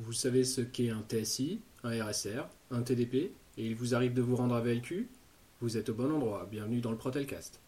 Vous 0.00 0.12
savez 0.12 0.44
ce 0.44 0.60
qu'est 0.60 0.90
un 0.90 1.02
TSI, 1.08 1.60
un 1.82 2.04
RSR, 2.04 2.46
un 2.70 2.82
TDP, 2.82 3.14
et 3.14 3.32
il 3.66 3.74
vous 3.74 3.96
arrive 3.96 4.14
de 4.14 4.22
vous 4.22 4.36
rendre 4.36 4.54
à 4.54 4.60
VLQ 4.60 5.08
Vous 5.60 5.76
êtes 5.76 5.88
au 5.88 5.94
bon 5.94 6.14
endroit, 6.14 6.46
bienvenue 6.48 6.80
dans 6.80 6.92
le 6.92 6.96
Protelcast. 6.96 7.60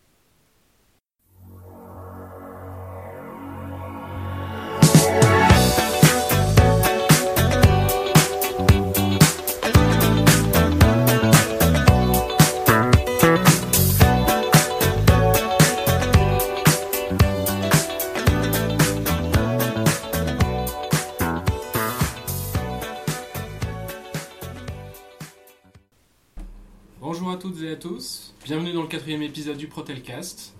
Tous, 27.80 28.34
bienvenue 28.44 28.74
dans 28.74 28.82
le 28.82 28.88
quatrième 28.88 29.22
épisode 29.22 29.56
du 29.56 29.66
Protelcast 29.66 30.54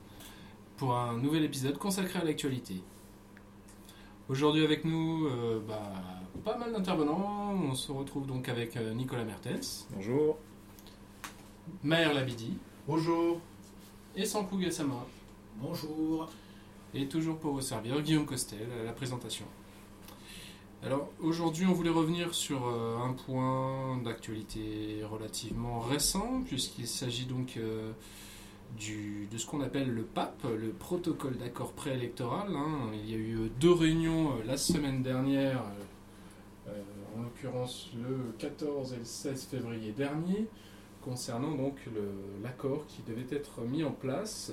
pour 0.79 0.97
un 0.97 1.19
nouvel 1.19 1.45
épisode 1.45 1.77
consacré 1.77 2.19
à 2.19 2.25
l'actualité. 2.25 2.83
Aujourd'hui 4.31 4.65
avec 4.65 4.87
nous, 4.87 5.27
euh, 5.27 5.61
bah, 5.69 5.93
pas 6.47 6.57
mal 6.57 6.73
d'intervenants, 6.73 7.53
on 7.53 7.75
se 7.75 7.93
retrouve 7.93 8.27
donc 8.27 8.49
avec 8.49 8.75
euh, 8.79 8.95
Nicolas 8.95 9.25
Mertens, 9.25 9.87
Bonjour. 9.91 10.39
Maher 11.85 12.15
Labidi 12.15 12.57
Bonjour. 12.89 13.39
et 14.17 14.25
Sankou 14.25 14.57
Gassama. 14.57 15.05
Bonjour. 15.57 16.27
Et 16.95 17.07
toujours 17.07 17.37
pour 17.39 17.53
vous 17.53 17.61
servir, 17.61 18.01
Guillaume 18.01 18.25
Costel 18.25 18.67
à 18.81 18.85
la 18.85 18.93
présentation. 18.93 19.45
Alors 20.83 21.11
aujourd'hui 21.21 21.67
on 21.67 21.75
voulait 21.75 21.91
revenir 21.91 22.33
sur 22.35 22.67
euh, 22.67 22.97
un 22.97 23.13
point 23.13 23.99
d'actualité 24.03 25.03
relativement 25.05 25.81
récent 25.81 26.43
puisqu'il 26.47 26.87
s'agit 26.87 27.27
donc 27.27 27.59
euh, 27.59 27.93
de 28.79 29.37
ce 29.37 29.47
qu'on 29.47 29.61
appelle 29.61 29.91
le 29.91 30.05
PAP, 30.05 30.43
le 30.45 30.71
protocole 30.71 31.37
d'accord 31.37 31.73
préélectoral. 31.73 32.55
hein. 32.57 32.91
Il 32.95 33.11
y 33.11 33.15
a 33.15 33.19
eu 33.19 33.37
euh, 33.37 33.49
deux 33.61 33.73
réunions 33.73 34.37
la 34.47 34.57
semaine 34.57 35.03
dernière, 35.03 35.63
en 37.17 37.23
l'occurrence 37.23 37.91
le 37.97 38.33
14 38.39 38.95
et 38.95 38.99
le 38.99 39.05
16 39.05 39.49
février 39.51 39.93
dernier, 39.93 40.47
concernant 41.03 41.57
donc 41.57 41.75
l'accord 42.45 42.87
qui 42.87 43.03
devait 43.03 43.27
être 43.35 43.63
mis 43.63 43.83
en 43.83 43.91
place 43.91 44.53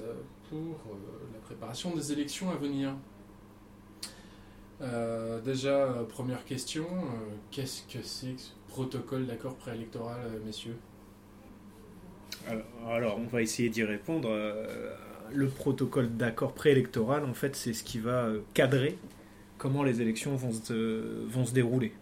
pour 0.49 0.97
la 1.33 1.39
préparation 1.39 1.95
des 1.95 2.11
élections 2.11 2.49
à 2.49 2.55
venir. 2.55 2.95
Euh, 4.81 5.39
déjà, 5.41 5.69
euh, 5.85 6.03
première 6.05 6.43
question, 6.45 6.85
euh, 6.85 7.35
qu'est-ce 7.51 7.83
que 7.83 8.01
c'est 8.03 8.33
que 8.35 8.41
ce 8.41 8.51
protocole 8.67 9.25
d'accord 9.27 9.55
préélectoral, 9.57 10.41
messieurs? 10.45 10.79
Alors, 12.47 12.65
alors, 12.87 13.19
on 13.19 13.27
va 13.27 13.41
essayer 13.41 13.69
d'y 13.69 13.83
répondre. 13.83 14.29
Le 15.33 15.49
protocole 15.49 16.15
d'accord 16.15 16.53
préélectoral, 16.53 17.25
en 17.25 17.33
fait, 17.33 17.55
c'est 17.55 17.73
ce 17.73 17.83
qui 17.83 17.99
va 17.99 18.29
cadrer 18.53 18.97
comment 19.57 19.83
les 19.83 20.01
élections 20.01 20.35
vont 20.35 20.53
se, 20.53 21.25
vont 21.27 21.45
se 21.45 21.53
dérouler. 21.53 21.93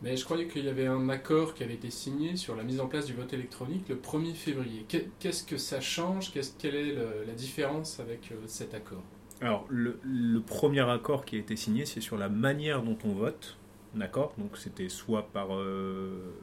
Mais 0.00 0.16
je 0.16 0.24
croyais 0.24 0.48
qu'il 0.48 0.64
y 0.64 0.68
avait 0.68 0.86
un 0.88 1.08
accord 1.08 1.54
qui 1.54 1.62
avait 1.62 1.74
été 1.74 1.90
signé 1.90 2.36
sur 2.36 2.56
la 2.56 2.64
mise 2.64 2.80
en 2.80 2.88
place 2.88 3.06
du 3.06 3.12
vote 3.14 3.32
électronique 3.32 3.88
le 3.88 4.00
1er 4.00 4.34
février. 4.34 4.84
Qu'est- 4.88 5.10
Qu'est-ce 5.20 5.44
que 5.44 5.56
ça 5.56 5.80
change? 5.80 6.32
Quelle 6.58 6.74
est 6.74 6.94
la 7.26 7.34
différence 7.34 8.00
avec 8.00 8.32
cet 8.46 8.74
accord? 8.74 9.04
Alors, 9.40 9.66
le, 9.68 10.00
le 10.02 10.40
premier 10.40 10.88
accord 10.88 11.24
qui 11.24 11.36
a 11.36 11.38
été 11.38 11.54
signé, 11.56 11.86
c'est 11.86 12.00
sur 12.00 12.18
la 12.18 12.28
manière 12.28 12.82
dont 12.82 12.98
on 13.04 13.12
vote. 13.12 13.56
D'accord? 13.94 14.34
Donc, 14.36 14.56
c'était 14.56 14.88
soit 14.88 15.28
par 15.32 15.54
euh, 15.54 16.34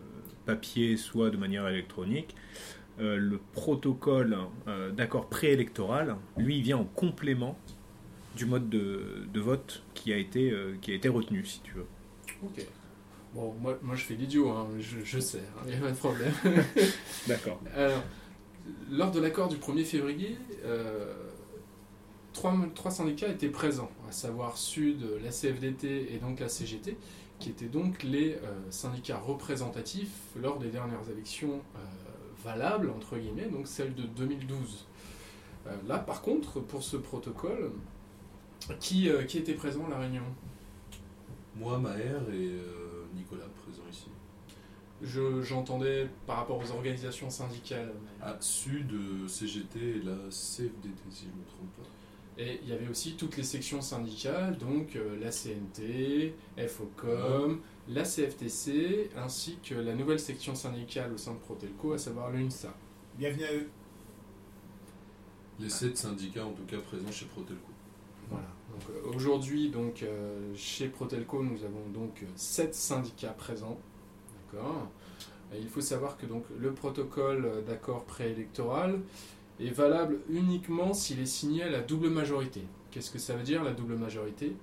papier, 0.46 0.98
soit 0.98 1.30
de 1.30 1.38
manière 1.38 1.68
électronique. 1.68 2.36
Euh, 3.00 3.18
le 3.18 3.40
protocole 3.54 4.38
euh, 4.68 4.92
d'accord 4.92 5.28
préélectoral, 5.28 6.16
lui, 6.38 6.58
il 6.58 6.64
vient 6.64 6.78
en 6.78 6.86
complément 6.86 7.58
du 8.38 8.46
mode 8.46 8.70
de, 8.70 9.28
de 9.34 9.40
vote 9.40 9.84
qui 9.94 10.14
a, 10.14 10.18
été, 10.18 10.54
qui 10.82 10.92
a 10.92 10.96
été 10.96 11.08
retenu, 11.08 11.46
si 11.46 11.62
tu 11.62 11.74
veux. 11.74 11.86
Ok. 12.44 12.66
Bon, 13.34 13.54
moi, 13.62 13.78
moi 13.82 13.96
je 13.96 14.04
fais 14.04 14.16
l'idiot, 14.16 14.50
hein, 14.50 14.68
je, 14.80 15.00
je 15.04 15.20
sais, 15.20 15.44
il 15.66 15.72
n'y 15.72 15.78
a 15.78 15.82
pas 15.82 15.92
de 15.92 15.96
problème. 15.96 16.34
D'accord. 17.28 17.62
Alors, 17.76 18.04
lors 18.92 19.12
de 19.12 19.22
l'accord 19.22 19.48
du 19.48 19.56
1er 19.56 19.86
février, 19.86 20.38
trois, 22.36 22.54
trois 22.76 22.92
syndicats 22.92 23.30
étaient 23.30 23.50
présents, 23.50 23.90
à 24.08 24.12
savoir 24.12 24.58
Sud, 24.58 25.04
la 25.24 25.32
CFDT 25.32 26.14
et 26.14 26.18
donc 26.20 26.40
la 26.40 26.50
CGT, 26.50 26.98
qui 27.40 27.50
étaient 27.50 27.68
donc 27.70 28.04
les 28.04 28.34
euh, 28.36 28.54
syndicats 28.70 29.18
représentatifs 29.18 30.12
lors 30.40 30.60
des 30.60 30.70
dernières 30.70 31.10
élections 31.10 31.62
euh, 31.76 31.80
valables, 32.44 32.90
entre 32.90 33.18
guillemets, 33.18 33.48
donc 33.48 33.68
celle 33.68 33.96
de 33.96 34.04
2012. 34.04 34.86
Euh, 35.68 35.76
là, 35.88 35.98
par 35.98 36.22
contre, 36.22 36.60
pour 36.60 36.84
ce 36.84 36.98
protocole, 36.98 37.72
qui, 38.80 39.10
qui 39.28 39.38
était 39.38 39.54
présent 39.54 39.86
à 39.86 39.90
la 39.90 40.00
réunion? 40.00 40.24
Moi, 41.56 41.78
Maher 41.78 42.22
et 42.34 42.52
Nicolas, 43.16 43.46
présents 43.64 43.88
ici. 43.90 44.08
Je- 45.02 45.42
J'entendais 45.42 46.10
par 46.26 46.38
rapport 46.38 46.58
aux 46.58 46.72
organisations 46.72 47.30
syndicales. 47.30 47.94
À 48.22 48.36
Sud, 48.40 48.92
CGT 49.28 49.80
et 49.80 50.02
la 50.04 50.18
CFDT, 50.32 51.02
si 51.12 51.26
je 51.26 51.30
ne 51.30 51.36
me 51.42 51.46
trompe 51.46 51.72
pas. 51.78 51.90
Et 52.38 52.60
il 52.64 52.70
y 52.70 52.74
avait 52.74 52.90
aussi 52.90 53.16
toutes 53.16 53.38
les 53.38 53.44
sections 53.44 53.82
syndicales, 53.82 54.58
donc 54.58 54.98
euh, 54.98 55.18
la 55.22 55.32
CNT, 55.32 56.34
FOCOM, 56.68 57.62
la 57.88 58.04
CFTC, 58.04 59.10
ainsi 59.16 59.58
que 59.64 59.76
la 59.76 59.96
nouvelle 59.96 60.20
section 60.20 60.54
syndicale 60.54 61.14
au 61.14 61.18
sein 61.18 61.34
de 61.34 61.38
Protelco, 61.40 61.94
à 61.94 61.98
savoir 61.98 62.32
l'UNSA. 62.32 62.74
Bienvenue 63.18 63.46
à 63.46 63.54
eux. 63.54 63.70
Les 65.62 65.70
sept 65.70 65.96
syndicats, 65.96 66.46
en 66.46 66.52
tout 66.52 66.66
cas, 66.66 66.80
présents 66.80 67.12
chez 67.12 67.26
Protelco. 67.26 67.70
Voilà. 68.30 68.48
Donc, 68.70 68.82
euh, 68.90 69.16
Aujourd'hui, 69.16 69.70
donc, 69.70 70.04
euh, 70.04 70.54
chez 70.58 70.90
Protelco, 70.90 71.42
nous 71.42 71.64
avons 71.64 71.88
donc 71.94 72.26
sept 72.36 72.76
syndicats 72.76 73.30
présents. 73.30 73.80
D'accord. 74.52 74.90
Et 75.54 75.60
il 75.60 75.70
faut 75.70 75.80
savoir 75.80 76.18
que 76.18 76.26
donc, 76.26 76.44
le 76.60 76.74
protocole 76.74 77.64
d'accord 77.66 78.04
préélectoral 78.04 79.00
est 79.60 79.70
valable 79.70 80.20
uniquement 80.30 80.94
s'il 80.94 81.20
est 81.20 81.26
signé 81.26 81.64
à 81.64 81.70
la 81.70 81.82
double 81.82 82.10
majorité. 82.10 82.62
Qu'est-ce 82.92 83.12
que 83.12 83.20
ça 83.20 83.36
veut 83.36 83.44
dire 83.44 83.64
la 83.64 83.72
double 83.72 83.96
majorité? 83.96 84.56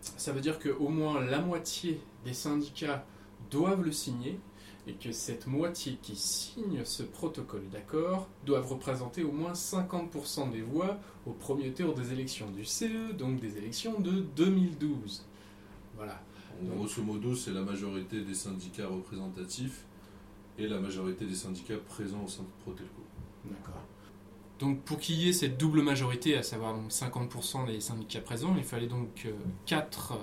Ça 0.00 0.32
veut 0.32 0.40
dire 0.40 0.58
qu'au 0.58 0.88
moins 0.88 1.20
la 1.20 1.40
moitié 1.40 2.00
des 2.24 2.32
syndicats 2.32 3.04
doivent 3.50 3.82
le 3.82 3.92
signer 3.92 4.38
et 4.86 4.92
que 4.92 5.10
cette 5.10 5.46
moitié 5.46 5.98
qui 6.00 6.14
signe 6.14 6.84
ce 6.84 7.02
protocole 7.02 7.68
d'accord 7.72 8.28
doivent 8.44 8.68
représenter 8.68 9.24
au 9.24 9.32
moins 9.32 9.52
50% 9.52 10.52
des 10.52 10.62
voix 10.62 10.98
au 11.26 11.32
premier 11.32 11.72
tour 11.72 11.94
des 11.94 12.12
élections 12.12 12.50
du 12.50 12.64
CE, 12.64 13.12
donc 13.12 13.40
des 13.40 13.58
élections 13.58 13.98
de 13.98 14.20
2012. 14.36 15.24
Voilà. 15.96 16.20
En 16.62 16.76
grosso 16.76 17.02
modo, 17.02 17.34
c'est 17.34 17.50
la 17.50 17.62
majorité 17.62 18.20
des 18.20 18.34
syndicats 18.34 18.86
représentatifs 18.86 19.84
et 20.56 20.68
la 20.68 20.78
majorité 20.78 21.26
des 21.26 21.34
syndicats 21.34 21.78
présents 21.88 22.22
au 22.24 22.28
sein 22.28 22.44
de 22.44 22.62
Protelco. 22.62 23.02
D'accord. 23.44 23.82
Donc 24.58 24.80
pour 24.82 24.98
qu'il 24.98 25.16
y 25.16 25.28
ait 25.28 25.32
cette 25.32 25.58
double 25.58 25.82
majorité, 25.82 26.36
à 26.36 26.42
savoir 26.42 26.74
donc 26.74 26.90
50% 26.90 27.66
des 27.66 27.80
syndicats 27.80 28.20
présents, 28.20 28.54
il 28.56 28.64
fallait 28.64 28.86
donc 28.86 29.26
4 29.66 30.14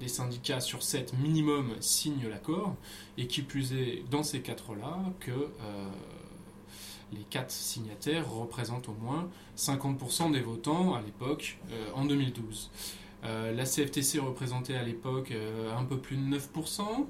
des 0.00 0.08
syndicats 0.08 0.60
sur 0.60 0.82
7 0.82 1.12
minimum 1.18 1.74
signent 1.80 2.28
l'accord, 2.28 2.74
et 3.16 3.26
qui 3.26 3.42
plus 3.42 3.72
est 3.74 4.02
dans 4.10 4.22
ces 4.22 4.40
4-là 4.40 4.98
que 5.20 5.30
euh, 5.30 5.88
les 7.12 7.24
4 7.24 7.50
signataires 7.50 8.30
représentent 8.30 8.88
au 8.88 8.94
moins 8.94 9.28
50% 9.56 10.32
des 10.32 10.40
votants 10.40 10.94
à 10.94 11.00
l'époque, 11.00 11.58
euh, 11.70 11.88
en 11.94 12.04
2012. 12.04 12.70
Euh, 13.24 13.52
la 13.52 13.64
CFTC 13.64 14.20
représentait 14.20 14.76
à 14.76 14.82
l'époque 14.82 15.32
euh, 15.32 15.76
un 15.76 15.84
peu 15.84 15.98
plus 15.98 16.16
de 16.16 16.36
9%. 16.36 17.06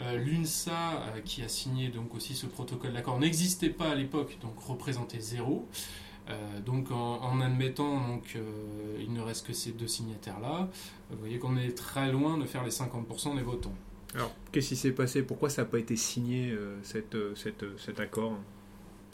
Euh, 0.00 0.16
L'UNSA, 0.16 0.72
euh, 1.14 1.20
qui 1.24 1.42
a 1.42 1.48
signé 1.48 1.88
donc 1.88 2.14
aussi 2.14 2.34
ce 2.34 2.46
protocole 2.46 2.92
d'accord, 2.92 3.18
n'existait 3.20 3.70
pas 3.70 3.90
à 3.90 3.94
l'époque, 3.94 4.36
donc 4.42 4.58
représentait 4.58 5.20
zéro. 5.20 5.68
Euh, 6.30 6.60
donc 6.60 6.90
en, 6.90 7.20
en 7.22 7.40
admettant 7.42 8.00
donc 8.08 8.32
euh, 8.34 8.96
il 8.98 9.12
ne 9.12 9.20
reste 9.20 9.46
que 9.46 9.52
ces 9.52 9.72
deux 9.72 9.86
signataires-là, 9.86 10.70
vous 11.10 11.18
voyez 11.18 11.38
qu'on 11.38 11.56
est 11.58 11.76
très 11.76 12.10
loin 12.10 12.38
de 12.38 12.44
faire 12.46 12.64
les 12.64 12.70
50% 12.70 13.36
des 13.36 13.42
votants. 13.42 13.74
Alors, 14.14 14.30
qu'est-ce 14.50 14.68
qui 14.70 14.76
s'est 14.76 14.92
passé? 14.92 15.22
Pourquoi 15.22 15.50
ça 15.50 15.62
n'a 15.62 15.68
pas 15.68 15.78
été 15.78 15.96
signé, 15.96 16.50
euh, 16.50 16.78
cette, 16.82 17.14
euh, 17.14 17.34
cette, 17.34 17.62
euh, 17.64 17.76
cet 17.78 18.00
accord? 18.00 18.32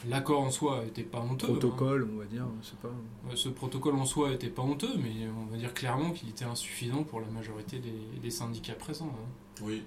L'accord 0.07 0.41
en 0.41 0.51
soi 0.51 0.83
n'était 0.85 1.03
pas 1.03 1.19
honteux. 1.19 1.47
hein. 1.47 1.51
Protocole, 1.51 2.07
on 2.13 2.17
va 2.17 2.25
dire, 2.25 2.45
je 2.61 2.67
sais 2.69 2.75
pas. 2.81 3.35
Ce 3.35 3.49
protocole 3.49 3.95
en 3.95 4.05
soi 4.05 4.29
n'était 4.31 4.49
pas 4.49 4.61
honteux, 4.63 4.95
mais 4.97 5.27
on 5.27 5.51
va 5.51 5.57
dire 5.57 5.73
clairement 5.73 6.11
qu'il 6.11 6.29
était 6.29 6.45
insuffisant 6.45 7.03
pour 7.03 7.19
la 7.19 7.27
majorité 7.27 7.77
des, 7.79 8.19
des 8.21 8.31
syndicats 8.31 8.73
présents. 8.73 9.11
hein. 9.13 9.29
Oui, 9.63 9.83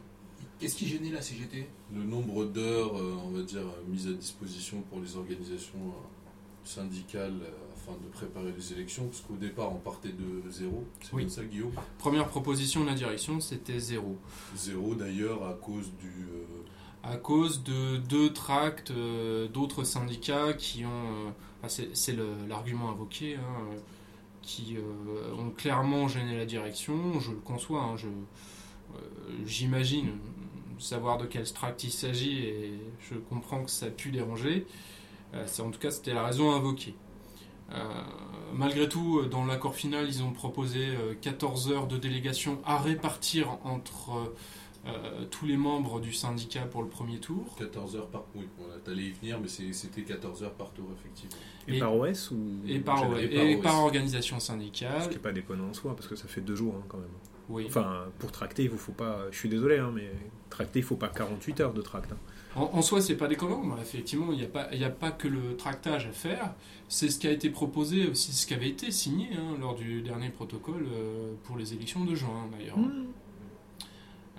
Qu'est-ce 0.65 0.77
qui 0.77 0.89
gênait 0.89 1.11
la 1.11 1.21
CGT 1.21 1.67
le 1.95 2.05
nombre 2.05 2.47
d'heures, 2.47 2.97
euh, 2.97 3.15
on 3.23 3.33
va 3.33 3.43
dire, 3.43 3.61
euh, 3.61 3.85
mises 3.87 4.07
à 4.09 4.13
disposition 4.13 4.81
pour 4.89 4.99
les 4.99 5.15
organisations 5.15 5.77
euh, 5.79 6.65
syndicale 6.65 7.35
euh, 7.43 7.51
afin 7.77 7.93
de 8.03 8.09
préparer 8.11 8.51
les 8.57 8.73
élections 8.73 9.05
Parce 9.09 9.21
qu'au 9.21 9.37
départ, 9.37 9.71
on 9.75 9.79
partait 9.79 10.09
de 10.13 10.51
zéro. 10.51 10.85
C'est 11.03 11.13
Oui. 11.13 11.29
ça, 11.29 11.45
Guillaume? 11.45 11.73
Première 11.99 12.27
proposition 12.29 12.81
de 12.81 12.87
la 12.87 12.95
direction, 12.95 13.41
c'était 13.41 13.79
zéro. 13.79 14.17
Zéro 14.57 14.95
d'ailleurs 14.95 15.47
à 15.47 15.53
cause 15.53 15.91
du. 16.01 16.29
À 17.03 17.19
cause 17.19 17.63
de 17.63 17.99
deux 17.99 18.33
tracts 18.33 18.91
euh, 18.91 19.47
d'autres 19.49 19.85
syndicats 19.85 20.55
qui 20.55 20.87
ont, 20.87 20.89
euh, 21.27 21.31
enfin, 21.63 21.85
c'est 21.93 22.17
l'argument 22.49 22.89
invoqué, 22.89 23.35
hein, 23.35 23.67
qui 24.41 24.79
euh, 24.79 25.35
ont 25.35 25.51
clairement 25.51 26.09
gêné 26.09 26.35
la 26.39 26.47
direction. 26.47 27.21
Je 27.21 27.33
le 27.33 27.37
conçois, 27.37 27.83
hein, 27.83 27.97
j'imagine 29.45 30.13
savoir 30.79 31.19
de 31.19 31.27
quel 31.27 31.51
tract 31.53 31.85
il 31.85 31.91
s'agit 31.91 32.39
et 32.45 32.79
je 33.01 33.15
comprends 33.15 33.63
que 33.65 33.71
ça 33.71 33.87
a 33.87 33.91
pu 33.91 34.11
déranger. 34.11 34.67
Euh, 35.35 35.43
c'est- 35.47 35.63
en 35.63 35.71
tout 35.71 35.79
cas, 35.81 35.91
c'était 35.91 36.15
la 36.15 36.25
raison 36.25 36.53
invoquée. 36.53 36.95
Euh, 37.73 37.79
malgré 38.53 38.89
tout, 38.89 39.21
euh, 39.21 39.27
dans 39.29 39.45
l'accord 39.47 39.75
final, 39.75 40.07
ils 40.07 40.23
ont 40.23 40.33
proposé 40.33 40.87
euh, 40.89 41.15
14 41.21 41.71
heures 41.73 41.87
de 41.87 41.97
délégation 41.97 42.61
à 42.65 42.79
répartir 42.79 43.59
entre 43.65 44.33
euh, 44.87 45.25
tous 45.31 45.47
les 45.47 45.57
membres 45.57 45.99
du 45.99 46.13
syndicat 46.13 46.67
pour 46.67 46.83
le 46.83 46.89
premier 46.89 47.19
tour. 47.19 47.57
14 47.59 47.97
heures 47.97 48.09
par. 48.09 48.25
Oui, 48.35 48.47
voilà, 48.59 48.75
t'allais 48.85 49.05
y 49.05 49.13
venir, 49.13 49.41
mais 49.41 49.49
c'est- 49.49 49.73
c'était 49.73 50.03
14 50.03 50.43
heures 50.43 50.53
par 50.53 50.73
tour, 50.73 50.85
effectivement. 50.95 51.37
Et, 51.67 51.77
Et- 51.77 51.81
par 51.81 51.97
OS 51.97 52.31
ou 52.33 52.37
Et 52.69 52.79
par, 52.81 52.99
et 53.19 53.29
par 53.31 53.45
et 53.47 53.57
par 53.57 53.81
organisation 53.83 54.39
Ce 54.41 54.49
syndicale. 54.49 55.09
qui 55.09 55.15
n'est 55.15 55.23
pas 55.23 55.33
déconnant 55.33 55.71
en 55.71 55.73
soi, 55.73 55.97
parce 55.97 56.07
que 56.07 56.17
ça 56.17 56.29
fait 56.29 56.43
deux 56.43 56.55
jours 56.55 56.75
hein, 56.79 56.85
quand 56.87 56.99
même. 56.99 57.09
Oui. 57.49 57.65
Enfin, 57.69 58.07
pour 58.19 58.33
tracter, 58.33 58.65
il 58.65 58.73
ne 58.73 58.77
faut 58.77 58.93
pas. 58.93 59.27
Je 59.31 59.37
suis 59.39 59.49
désolé, 59.49 59.79
hein, 59.79 59.91
mais 59.95 60.11
tracter, 60.51 60.79
il 60.79 60.83
faut 60.85 60.97
pas 60.97 61.09
48 61.09 61.61
heures 61.61 61.75
de 61.75 61.83
tract. 61.83 62.13
hein. 62.13 62.17
En, 62.57 62.71
en 62.79 62.83
soi, 62.83 63.01
c'est 63.01 63.17
pas 63.17 63.27
déconnant. 63.27 63.63
mais 63.63 63.81
effectivement, 63.83 64.33
il 64.33 64.39
n'y 64.39 64.45
a, 64.45 64.49
pas- 64.49 64.73
y 64.75 64.85
a 64.85 64.91
pas 64.91 65.11
que 65.11 65.29
le 65.29 65.57
tractage 65.57 66.07
à 66.07 66.13
faire. 66.13 66.55
C'est 66.89 67.09
ce 67.11 67.19
qui 67.19 67.27
a 67.27 67.33
été 67.33 67.51
proposé, 67.51 68.07
aussi 68.09 68.33
ce 68.33 68.47
qui 68.47 68.55
avait 68.55 68.69
été 68.69 68.91
signé 68.91 69.29
hein, 69.37 69.57
lors 69.61 69.75
du 69.75 70.03
dernier 70.03 70.31
protocole 70.31 70.87
euh, 70.93 71.33
pour 71.43 71.57
les 71.57 71.75
élections 71.75 72.05
de 72.05 72.15
juin, 72.15 72.49
d'ailleurs. 72.57 72.79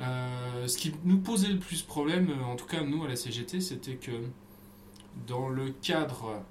Euh, 0.01 0.67
ce 0.67 0.77
qui 0.77 0.93
nous 1.05 1.19
posait 1.19 1.47
le 1.49 1.59
plus 1.59 1.81
problème, 1.81 2.29
euh, 2.29 2.43
en 2.43 2.55
tout 2.55 2.65
cas 2.65 2.81
nous 2.83 3.03
à 3.03 3.07
la 3.07 3.15
CGT, 3.15 3.61
c'était 3.61 3.95
que 3.95 4.11
dans 5.27 5.47
le 5.47 5.69
cadre, 5.81 6.43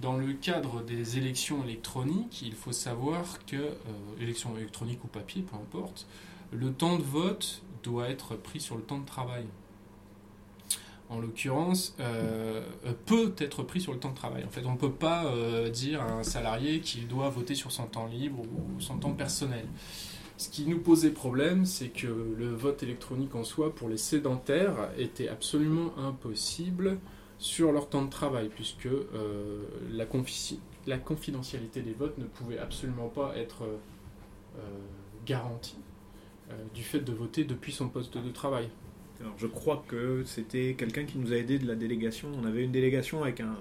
dans 0.00 0.16
le 0.16 0.32
cadre 0.32 0.82
des 0.82 1.18
élections 1.18 1.62
électroniques, 1.64 2.42
il 2.42 2.54
faut 2.54 2.72
savoir 2.72 3.44
que, 3.46 3.56
euh, 3.56 3.76
élections 4.20 4.56
électroniques 4.56 5.02
ou 5.04 5.08
papier, 5.08 5.42
peu 5.42 5.56
importe, 5.56 6.06
le 6.52 6.72
temps 6.72 6.98
de 6.98 7.02
vote 7.02 7.62
doit 7.82 8.08
être 8.08 8.36
pris 8.36 8.60
sur 8.60 8.76
le 8.76 8.82
temps 8.82 8.98
de 8.98 9.06
travail. 9.06 9.46
En 11.10 11.20
l'occurrence, 11.20 11.94
euh, 12.00 12.62
peut 13.06 13.34
être 13.38 13.62
pris 13.62 13.80
sur 13.80 13.92
le 13.92 13.98
temps 13.98 14.10
de 14.10 14.16
travail. 14.16 14.44
En 14.44 14.48
fait, 14.48 14.64
on 14.64 14.72
ne 14.72 14.78
peut 14.78 14.90
pas 14.92 15.26
euh, 15.26 15.68
dire 15.68 16.00
à 16.00 16.12
un 16.12 16.22
salarié 16.22 16.80
qu'il 16.80 17.06
doit 17.06 17.28
voter 17.28 17.54
sur 17.54 17.72
son 17.72 17.84
temps 17.84 18.06
libre 18.06 18.40
ou 18.40 18.80
son 18.80 18.96
temps 18.98 19.12
personnel. 19.12 19.66
Ce 20.36 20.48
qui 20.48 20.66
nous 20.66 20.80
posait 20.80 21.10
problème, 21.10 21.66
c'est 21.66 21.88
que 21.88 22.06
le 22.06 22.52
vote 22.52 22.82
électronique 22.82 23.34
en 23.34 23.44
soi, 23.44 23.74
pour 23.74 23.88
les 23.88 23.98
sédentaires, 23.98 24.90
était 24.98 25.28
absolument 25.28 25.96
impossible 25.98 26.98
sur 27.38 27.72
leur 27.72 27.88
temps 27.88 28.04
de 28.04 28.10
travail, 28.10 28.50
puisque 28.54 28.86
euh, 28.86 29.64
la, 29.90 30.06
confi- 30.06 30.58
la 30.86 30.98
confidentialité 30.98 31.82
des 31.82 31.92
votes 31.92 32.18
ne 32.18 32.24
pouvait 32.24 32.58
absolument 32.58 33.08
pas 33.08 33.36
être 33.36 33.64
euh, 33.64 33.76
euh, 34.58 34.60
garantie 35.26 35.78
du 36.74 36.82
fait 36.82 37.00
de 37.00 37.12
voter 37.12 37.44
depuis 37.44 37.72
son 37.72 37.88
poste 37.88 38.18
de 38.18 38.30
travail. 38.30 38.68
Alors, 39.18 39.32
je 39.38 39.46
crois 39.46 39.82
que 39.88 40.22
c'était 40.26 40.74
quelqu'un 40.76 41.04
qui 41.04 41.16
nous 41.16 41.32
a 41.32 41.36
aidé 41.36 41.58
de 41.58 41.66
la 41.66 41.74
délégation. 41.74 42.28
On 42.38 42.44
avait 42.44 42.64
une 42.64 42.70
délégation 42.70 43.22
avec 43.22 43.40
un, 43.40 43.56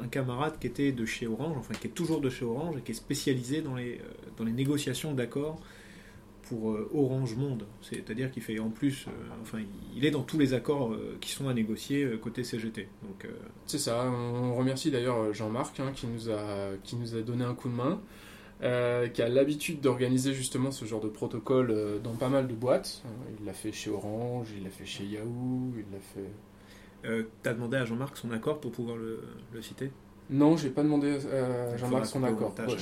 un 0.00 0.08
camarade 0.08 0.58
qui 0.60 0.66
était 0.66 0.92
de 0.92 1.06
chez 1.06 1.26
Orange, 1.26 1.56
enfin 1.58 1.72
qui 1.72 1.86
est 1.86 1.90
toujours 1.90 2.20
de 2.20 2.28
chez 2.28 2.44
Orange 2.44 2.76
et 2.76 2.82
qui 2.82 2.92
est 2.92 2.94
spécialisé 2.94 3.62
dans 3.62 3.76
les, 3.76 3.98
dans 4.36 4.44
les 4.44 4.52
négociations 4.52 5.14
d'accords 5.14 5.58
pour 6.48 6.70
euh, 6.72 6.90
Orange 6.94 7.34
Monde. 7.36 7.64
C'est-à-dire 7.82 8.30
qu'il 8.30 8.42
fait 8.42 8.58
en 8.58 8.68
plus, 8.70 9.06
euh, 9.06 9.10
enfin, 9.42 9.58
il 9.96 10.04
est 10.04 10.10
dans 10.10 10.22
tous 10.22 10.38
les 10.38 10.54
accords 10.54 10.92
euh, 10.92 11.16
qui 11.20 11.30
sont 11.30 11.48
à 11.48 11.54
négocier 11.54 12.04
euh, 12.04 12.16
côté 12.18 12.44
CGT. 12.44 12.88
Donc, 13.02 13.26
C'est 13.66 13.78
ça, 13.78 14.04
on 14.10 14.54
remercie 14.54 14.90
d'ailleurs 14.90 15.32
Jean-Marc 15.32 15.80
hein, 15.80 15.92
qui, 15.94 16.06
nous 16.06 16.30
a, 16.30 16.70
qui 16.82 16.96
nous 16.96 17.14
a 17.16 17.20
donné 17.22 17.44
un 17.44 17.54
coup 17.54 17.68
de 17.68 17.74
main, 17.74 18.00
qui 18.60 19.22
a 19.22 19.28
l'habitude 19.28 19.80
d'organiser 19.80 20.32
justement 20.34 20.70
ce 20.70 20.84
genre 20.84 21.00
de 21.00 21.08
protocole 21.08 22.00
dans 22.02 22.14
pas 22.14 22.28
mal 22.28 22.46
de 22.46 22.54
boîtes. 22.54 23.02
Il 23.40 23.44
l'a 23.46 23.52
fait 23.54 23.72
chez 23.72 23.90
Orange, 23.90 24.48
il 24.56 24.62
l'a 24.64 24.70
fait 24.70 24.84
chez 24.86 25.04
Yahoo, 25.04 25.72
il 25.76 25.84
l'a 25.92 25.98
fait... 26.00 27.24
t'as 27.42 27.54
demandé 27.54 27.76
à 27.76 27.84
Jean-Marc 27.84 28.16
son 28.16 28.30
accord 28.30 28.60
pour 28.60 28.70
pouvoir 28.72 28.96
le, 28.96 29.20
le 29.52 29.62
citer? 29.62 29.90
Non, 30.30 30.56
j'ai 30.56 30.70
pas 30.70 30.82
demandé 30.84 31.18
à 31.26 31.76
Jean-Marc 31.76 32.06
son 32.06 32.20
accord. 32.36 32.54
Ouais, 32.68 32.78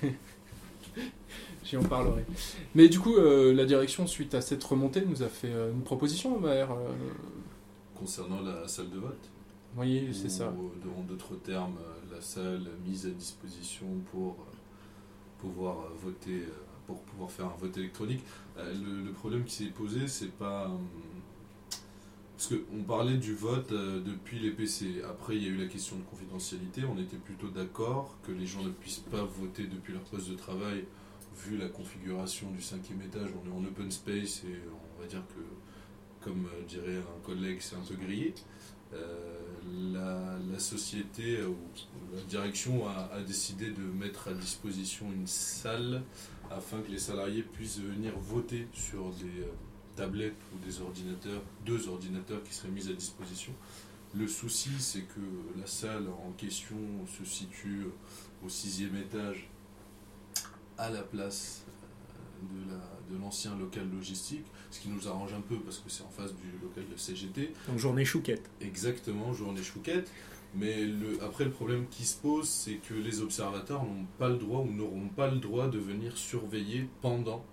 je- 0.00 0.08
J'y 1.64 1.76
en 1.76 1.82
parlerai. 1.82 2.24
Mais 2.74 2.88
du 2.88 2.98
coup, 3.00 3.16
euh, 3.16 3.52
la 3.54 3.64
direction, 3.64 4.06
suite 4.06 4.34
à 4.34 4.40
cette 4.40 4.62
remontée, 4.62 5.02
nous 5.04 5.22
a 5.22 5.28
fait 5.28 5.50
euh, 5.52 5.72
une 5.72 5.82
proposition, 5.82 6.38
Maher. 6.38 6.70
euh, 6.70 6.88
Concernant 7.94 8.40
la 8.42 8.66
salle 8.68 8.90
de 8.90 8.98
vote 8.98 9.30
oui, 9.76 10.10
c'est 10.12 10.26
Ou, 10.26 10.30
ça. 10.30 10.44
euh, 10.44 10.98
En 10.98 11.02
d'autres 11.02 11.34
termes, 11.34 11.74
la 12.12 12.20
salle 12.20 12.62
mise 12.86 13.06
à 13.06 13.10
disposition 13.10 13.86
pour 14.12 14.36
pouvoir 15.40 15.88
voter, 16.00 16.42
pour 16.86 17.00
pouvoir 17.00 17.28
faire 17.30 17.46
un 17.46 17.56
vote 17.60 17.76
électronique. 17.76 18.22
Le, 18.56 19.02
le 19.04 19.10
problème 19.12 19.42
qui 19.44 19.52
s'est 19.54 19.64
posé, 19.70 20.06
c'est 20.06 20.30
pas. 20.30 20.70
Parce 22.36 22.52
qu'on 22.54 22.82
parlait 22.84 23.16
du 23.16 23.34
vote 23.34 23.72
depuis 23.72 24.38
les 24.38 24.50
PC. 24.52 25.02
Après, 25.08 25.34
il 25.36 25.42
y 25.42 25.46
a 25.46 25.48
eu 25.48 25.56
la 25.56 25.66
question 25.66 25.96
de 25.96 26.02
confidentialité. 26.02 26.82
On 26.84 27.00
était 27.00 27.16
plutôt 27.16 27.48
d'accord 27.48 28.16
que 28.24 28.30
les 28.32 28.46
gens 28.46 28.62
ne 28.62 28.70
puissent 28.70 29.02
pas 29.10 29.24
voter 29.24 29.64
depuis 29.64 29.92
leur 29.92 30.02
poste 30.02 30.28
de 30.30 30.36
travail, 30.36 30.84
vu 31.36 31.56
la 31.56 31.68
configuration 31.68 32.50
du 32.50 32.62
cinquième 32.62 33.02
étage. 33.02 33.30
On 33.44 33.48
est 33.48 33.52
en 33.52 33.64
open 33.64 33.90
space 33.90 34.42
et 34.44 34.58
on 34.96 35.00
va 35.00 35.06
dire 35.06 35.22
que, 35.28 36.24
comme 36.24 36.48
dirait 36.68 36.98
un 36.98 37.26
collègue, 37.26 37.58
c'est 37.60 37.76
un 37.76 37.84
peu 37.86 37.94
grillé. 37.94 38.34
Euh, 38.92 39.40
la, 39.92 40.58
société 40.58 41.38
euh, 41.38 41.48
ou 41.48 41.56
la 42.14 42.22
direction 42.22 42.86
a, 42.88 43.10
a 43.12 43.20
décidé 43.20 43.70
de 43.70 43.82
mettre 43.82 44.28
à 44.28 44.34
disposition 44.34 45.06
une 45.12 45.26
salle 45.26 46.02
afin 46.50 46.80
que 46.80 46.90
les 46.90 46.98
salariés 46.98 47.42
puissent 47.42 47.80
venir 47.80 48.16
voter 48.18 48.68
sur 48.72 49.10
des 49.14 49.42
euh, 49.42 49.52
tablettes 49.96 50.40
ou 50.54 50.64
des 50.64 50.80
ordinateurs, 50.80 51.42
deux 51.66 51.88
ordinateurs 51.88 52.42
qui 52.44 52.54
seraient 52.54 52.70
mis 52.70 52.88
à 52.88 52.92
disposition. 52.92 53.52
Le 54.16 54.28
souci, 54.28 54.70
c'est 54.78 55.02
que 55.02 55.58
la 55.58 55.66
salle 55.66 56.06
en 56.08 56.30
question 56.32 56.76
se 57.18 57.24
situe 57.24 57.86
au 58.44 58.48
sixième 58.48 58.96
étage, 58.96 59.48
à 60.78 60.90
la 60.90 61.02
place 61.02 61.64
euh, 61.68 62.64
de 62.66 62.70
la- 62.70 62.90
de 63.16 63.20
l'ancien 63.20 63.56
local 63.56 63.86
logistique, 63.94 64.44
ce 64.70 64.80
qui 64.80 64.88
nous 64.88 65.06
arrange 65.08 65.32
un 65.34 65.40
peu 65.40 65.56
parce 65.56 65.78
que 65.78 65.88
c'est 65.90 66.02
en 66.04 66.08
face 66.10 66.32
du 66.34 66.50
local 66.62 66.84
de 66.90 66.96
CGT. 66.96 67.52
Donc 67.68 67.78
journée 67.78 68.04
chouquette. 68.04 68.50
Exactement, 68.60 69.32
journée 69.34 69.62
chouquette. 69.62 70.10
Mais 70.56 70.84
le, 70.84 71.22
après, 71.22 71.44
le 71.44 71.50
problème 71.50 71.86
qui 71.90 72.04
se 72.04 72.16
pose, 72.16 72.48
c'est 72.48 72.76
que 72.76 72.94
les 72.94 73.20
observateurs 73.20 73.82
n'ont 73.84 74.06
pas 74.18 74.28
le 74.28 74.36
droit 74.36 74.60
ou 74.60 74.70
n'auront 74.72 75.08
pas 75.08 75.28
le 75.28 75.38
droit 75.38 75.66
de 75.68 75.78
venir 75.78 76.16
surveiller 76.16 76.88
pendant, 77.02 77.44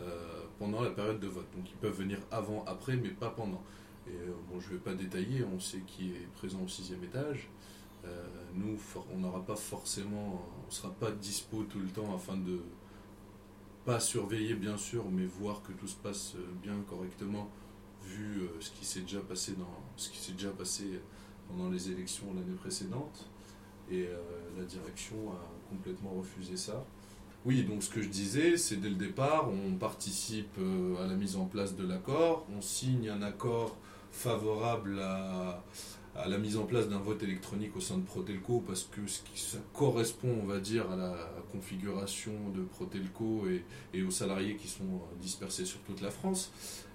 euh, 0.00 0.42
pendant 0.58 0.82
la 0.82 0.90
période 0.90 1.18
de 1.18 1.28
vote. 1.28 1.46
Donc 1.56 1.70
ils 1.70 1.76
peuvent 1.76 1.96
venir 1.96 2.18
avant, 2.30 2.62
après, 2.66 2.96
mais 2.96 3.08
pas 3.08 3.30
pendant. 3.30 3.62
Et 4.06 4.10
euh, 4.10 4.32
bon, 4.50 4.60
je 4.60 4.68
ne 4.68 4.72
vais 4.74 4.78
pas 4.80 4.94
détailler, 4.94 5.44
on 5.44 5.58
sait 5.60 5.80
qui 5.86 6.10
est 6.10 6.28
présent 6.34 6.60
au 6.62 6.68
sixième 6.68 7.02
étage. 7.04 7.48
Euh, 8.04 8.26
nous, 8.54 8.78
on 9.12 9.18
n'aura 9.18 9.44
pas 9.44 9.56
forcément, 9.56 10.42
on 10.62 10.66
ne 10.66 10.72
sera 10.72 10.90
pas 10.92 11.10
dispo 11.10 11.64
tout 11.64 11.78
le 11.78 11.88
temps 11.88 12.14
afin 12.14 12.36
de 12.36 12.60
pas 13.84 14.00
surveiller 14.00 14.54
bien 14.54 14.76
sûr, 14.76 15.04
mais 15.10 15.24
voir 15.24 15.62
que 15.62 15.72
tout 15.72 15.88
se 15.88 15.96
passe 15.96 16.34
euh, 16.36 16.44
bien 16.62 16.76
correctement, 16.88 17.50
vu 18.04 18.42
euh, 18.42 18.48
ce 18.60 18.70
qui 18.70 18.84
s'est 18.84 19.00
déjà 19.00 19.20
passé 19.20 19.52
dans 19.52 19.80
ce 19.96 20.10
qui 20.10 20.18
s'est 20.18 20.32
déjà 20.32 20.50
passé 20.50 20.84
pendant 21.48 21.68
les 21.68 21.90
élections 21.90 22.26
l'année 22.34 22.56
précédente. 22.56 23.28
Et 23.90 24.06
euh, 24.06 24.16
la 24.56 24.64
direction 24.64 25.16
a 25.32 25.68
complètement 25.68 26.10
refusé 26.10 26.56
ça. 26.56 26.84
Oui, 27.44 27.64
donc 27.64 27.82
ce 27.82 27.90
que 27.90 28.00
je 28.00 28.08
disais, 28.08 28.56
c'est 28.56 28.76
dès 28.76 28.88
le 28.88 28.94
départ, 28.94 29.48
on 29.50 29.74
participe 29.74 30.58
à 31.00 31.06
la 31.08 31.14
mise 31.14 31.34
en 31.34 31.46
place 31.46 31.74
de 31.74 31.84
l'accord, 31.84 32.46
on 32.56 32.60
signe 32.60 33.08
un 33.08 33.20
accord 33.20 33.76
favorable 34.12 35.00
à, 35.00 35.64
à 36.14 36.28
la 36.28 36.36
mise 36.36 36.58
en 36.58 36.64
place 36.64 36.88
d'un 36.88 36.98
vote 36.98 37.22
électronique 37.22 37.74
au 37.76 37.80
sein 37.80 37.96
de 37.96 38.04
Protelco 38.04 38.62
parce 38.66 38.84
que 38.84 39.06
ce 39.06 39.22
qui, 39.22 39.40
ça 39.40 39.58
correspond, 39.72 40.36
on 40.42 40.46
va 40.46 40.60
dire, 40.60 40.90
à 40.90 40.96
la 40.96 41.16
configuration 41.50 42.32
de 42.54 42.62
Protelco 42.62 43.44
et, 43.94 44.02
aux 44.02 44.10
salariés 44.10 44.56
qui 44.56 44.68
sont 44.68 44.84
euh, 44.84 45.20
dispersés 45.20 45.64
sur 45.64 45.80
toute 45.80 46.02
la 46.02 46.10
France. 46.10 46.52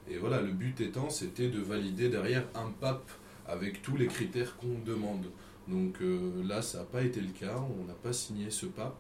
Et 0.09 0.17
voilà, 0.17 0.41
le 0.41 0.51
but 0.51 0.79
étant, 0.81 1.09
c'était 1.09 1.50
de 1.50 1.59
valider 1.59 2.09
derrière 2.09 2.47
un 2.53 2.69
PAP 2.69 3.09
avec 3.47 3.81
tous 3.81 3.97
les 3.97 4.07
critères 4.07 4.55
qu'on 4.57 4.79
demande. 4.86 5.25
Donc 5.67 6.01
euh, 6.01 6.43
là, 6.45 6.62
ça 6.62 6.79
n'a 6.79 6.83
pas 6.86 7.01
été 7.01 7.19
le 7.19 7.31
cas, 7.31 7.59
on 7.79 7.86
n'a 7.86 7.95
pas 7.95 8.13
signé 8.13 8.51
ce 8.51 8.67
PAP. 8.67 8.95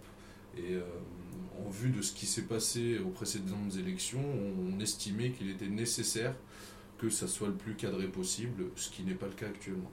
Et 0.57 0.73
euh, 0.73 0.81
en 1.63 1.69
vue 1.69 1.91
de 1.91 2.01
ce 2.01 2.13
qui 2.13 2.25
s'est 2.25 2.43
passé 2.43 2.97
aux 2.97 3.09
précédentes 3.09 3.75
élections, 3.77 4.23
on 4.23 4.79
estimait 4.79 5.29
qu'il 5.29 5.51
était 5.51 5.67
nécessaire 5.67 6.33
que 6.97 7.09
ça 7.11 7.27
soit 7.27 7.49
le 7.49 7.53
plus 7.53 7.75
cadré 7.75 8.07
possible, 8.07 8.65
ce 8.75 8.89
qui 8.89 9.03
n'est 9.03 9.13
pas 9.13 9.27
le 9.27 9.33
cas 9.33 9.45
actuellement. 9.45 9.91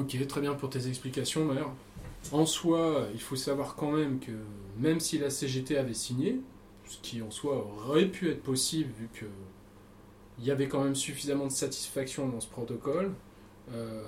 Ok, 0.00 0.16
très 0.26 0.40
bien 0.40 0.54
pour 0.54 0.70
tes 0.70 0.88
explications, 0.88 1.44
Maher. 1.44 1.68
En 2.32 2.46
soi, 2.46 3.06
il 3.12 3.20
faut 3.20 3.36
savoir 3.36 3.74
quand 3.74 3.92
même 3.92 4.18
que 4.18 4.32
même 4.78 4.98
si 4.98 5.18
la 5.18 5.28
CGT 5.28 5.76
avait 5.76 5.92
signé, 5.92 6.40
ce 6.88 6.96
qui 7.02 7.20
en 7.20 7.30
soi 7.30 7.66
aurait 7.86 8.06
pu 8.06 8.30
être 8.30 8.42
possible 8.42 8.90
vu 8.98 9.08
que 9.12 9.26
il 10.38 10.46
y 10.46 10.50
avait 10.50 10.68
quand 10.68 10.82
même 10.82 10.94
suffisamment 10.94 11.44
de 11.48 11.52
satisfaction 11.52 12.30
dans 12.30 12.40
ce 12.40 12.48
protocole, 12.48 13.12
euh, 13.74 14.02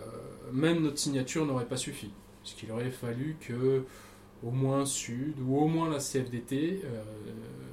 même 0.50 0.80
notre 0.80 0.98
signature 0.98 1.44
n'aurait 1.44 1.68
pas 1.68 1.76
suffi. 1.76 2.10
Parce 2.42 2.54
qu'il 2.54 2.72
aurait 2.72 2.90
fallu 2.90 3.36
que 3.38 3.84
au 4.42 4.50
moins 4.50 4.86
Sud 4.86 5.34
ou 5.46 5.58
au 5.58 5.68
moins 5.68 5.90
la 5.90 5.98
CFDT 5.98 6.80
euh, 6.84 7.02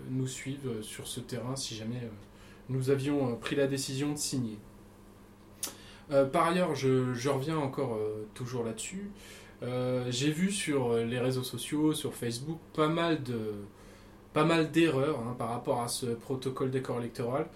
nous 0.10 0.28
suivent 0.28 0.82
sur 0.82 1.08
ce 1.08 1.22
terrain 1.22 1.56
si 1.56 1.74
jamais 1.74 2.04
euh, 2.04 2.10
nous 2.68 2.90
avions 2.90 3.34
pris 3.38 3.56
la 3.56 3.68
décision 3.68 4.12
de 4.12 4.18
signer. 4.18 4.58
Euh, 6.12 6.26
par 6.26 6.48
ailleurs, 6.48 6.76
je, 6.76 7.30
reviens 7.30 7.58
encore 7.58 7.96
euh, 7.96 8.28
toujours 8.34 8.64
là-dessus. 8.64 9.12
Euh, 9.62 10.06
J'ai 10.10 10.32
vu 10.32 10.52
sur 10.52 10.96
les 10.96 11.20
réseaux 11.20 11.44
sociaux, 11.44 11.94
sur 11.94 12.16
Facebook, 12.16 12.60
pas 12.74 12.88
mal 12.88 13.24
de 13.24 13.54
pas 14.32 14.46
mal 14.46 14.72
d'erreurs 14.72 15.20
hein, 15.20 15.36
par 15.40 15.50
rapport 15.50 15.82
à 15.82 15.88
ce 15.88 16.06
protocole 16.06 16.70
d'accord 16.70 17.00
électoral. 17.00 17.48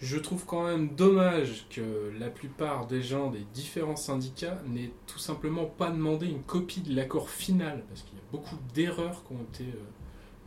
Je 0.00 0.16
trouve 0.16 0.46
quand 0.46 0.64
même 0.64 0.88
dommage 0.94 1.66
que 1.70 2.10
la 2.18 2.30
plupart 2.30 2.86
des 2.86 3.02
gens 3.02 3.30
des 3.30 3.46
différents 3.52 3.96
syndicats 3.96 4.60
n'aient 4.66 4.92
tout 5.06 5.18
simplement 5.18 5.66
pas 5.66 5.90
demandé 5.90 6.26
une 6.26 6.42
copie 6.42 6.80
de 6.80 6.96
l'accord 6.96 7.28
final, 7.28 7.84
parce 7.88 8.02
qu'il 8.02 8.14
y 8.14 8.20
a 8.20 8.24
beaucoup 8.32 8.56
d'erreurs 8.74 9.22
qui 9.24 9.34
ont 9.34 9.42
été 9.52 9.66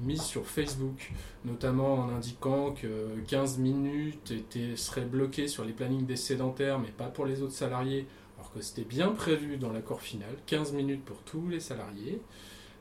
mises 0.01 0.21
sur 0.23 0.45
Facebook, 0.47 1.11
notamment 1.45 1.95
en 1.95 2.09
indiquant 2.09 2.71
que 2.73 3.19
15 3.27 3.57
minutes 3.59 4.31
étaient, 4.31 4.75
seraient 4.75 5.05
bloquées 5.05 5.47
sur 5.47 5.63
les 5.65 5.73
plannings 5.73 6.05
des 6.05 6.15
sédentaires, 6.17 6.79
mais 6.79 6.89
pas 6.91 7.07
pour 7.07 7.25
les 7.25 7.41
autres 7.41 7.53
salariés, 7.53 8.07
alors 8.37 8.51
que 8.51 8.61
c'était 8.61 8.83
bien 8.83 9.09
prévu 9.09 9.57
dans 9.57 9.71
l'accord 9.71 10.01
final, 10.01 10.35
15 10.45 10.73
minutes 10.73 11.03
pour 11.05 11.17
tous 11.23 11.47
les 11.47 11.59
salariés, 11.59 12.21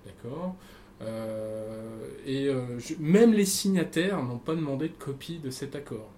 d'accord 0.06 0.56
Euh, 1.02 2.09
Et 2.26 2.49
euh, 2.49 2.78
même 3.00 3.33
les 3.35 3.44
signataires 3.47 4.23
n'ont 4.23 4.38
pas 4.38 4.54
demandé 4.54 4.88
de 4.88 4.94
copie 4.94 5.38
de 5.38 5.50
cet 5.50 5.75
accord. 5.76 6.11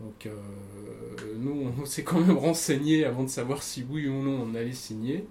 Donc 0.00 0.26
euh, 0.26 0.36
nous, 1.38 1.72
on 1.80 1.84
s'est 1.86 2.04
quand 2.04 2.20
même 2.20 2.36
renseigné 2.38 3.04
avant 3.04 3.24
de 3.24 3.28
savoir 3.30 3.62
si 3.62 3.84
oui 3.88 4.08
ou 4.08 4.22
non 4.22 4.42
on 4.42 4.54
allait 4.54 4.72
signer. 4.72 5.26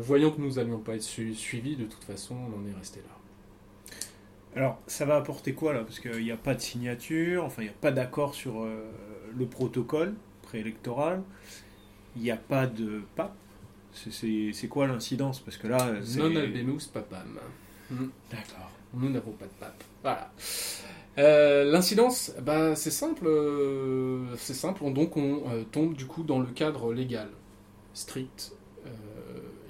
Voyant 0.00 0.30
que 0.30 0.40
nous 0.40 0.52
n'allions 0.54 0.78
pas 0.80 0.94
être 0.96 1.02
su- 1.02 1.34
suivis, 1.34 1.76
de 1.76 1.84
toute 1.86 2.04
façon, 2.04 2.36
on 2.36 2.60
en 2.60 2.66
est 2.66 2.74
resté 2.78 3.00
là. 3.00 3.23
Alors, 4.56 4.78
ça 4.86 5.04
va 5.04 5.16
apporter 5.16 5.52
quoi 5.54 5.72
là? 5.72 5.80
Parce 5.80 5.98
qu'il 6.00 6.22
n'y 6.22 6.30
a 6.30 6.36
pas 6.36 6.54
de 6.54 6.60
signature, 6.60 7.44
enfin, 7.44 7.62
il 7.62 7.66
n'y 7.66 7.70
a 7.70 7.74
pas 7.80 7.90
d'accord 7.90 8.34
sur 8.34 8.62
euh, 8.62 8.84
le 9.36 9.46
protocole 9.46 10.14
préélectoral, 10.42 11.22
il 12.16 12.22
n'y 12.22 12.30
a 12.30 12.36
pas 12.36 12.66
de 12.66 13.02
pape. 13.16 13.34
C'est- 13.92 14.68
quoi 14.68 14.86
l'incidence? 14.86 15.40
Parce 15.40 15.56
que 15.56 15.68
là, 15.68 15.94
c'est. 16.04 16.18
Non 16.18 16.34
albenus 16.36 16.86
papam. 16.86 17.38
D'accord. 18.30 18.70
Nous 18.94 19.10
n'avons 19.10 19.32
pas 19.32 19.46
de 19.46 19.52
pape. 19.60 19.82
Voilà. 20.02 20.32
Euh, 21.18 21.64
L'incidence, 21.64 22.32
bah, 22.42 22.74
c'est 22.76 22.90
simple. 22.90 23.26
euh, 23.26 24.34
c'est 24.36 24.54
simple. 24.54 24.82
On- 24.84 24.90
Donc 24.90 25.16
on 25.16 25.42
tombe 25.70 25.94
du 25.94 26.06
coup 26.06 26.22
dans 26.24 26.40
le 26.40 26.46
cadre 26.46 26.92
légal, 26.92 27.28
strict 27.92 28.52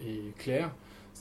et 0.06 0.32
clair. 0.38 0.70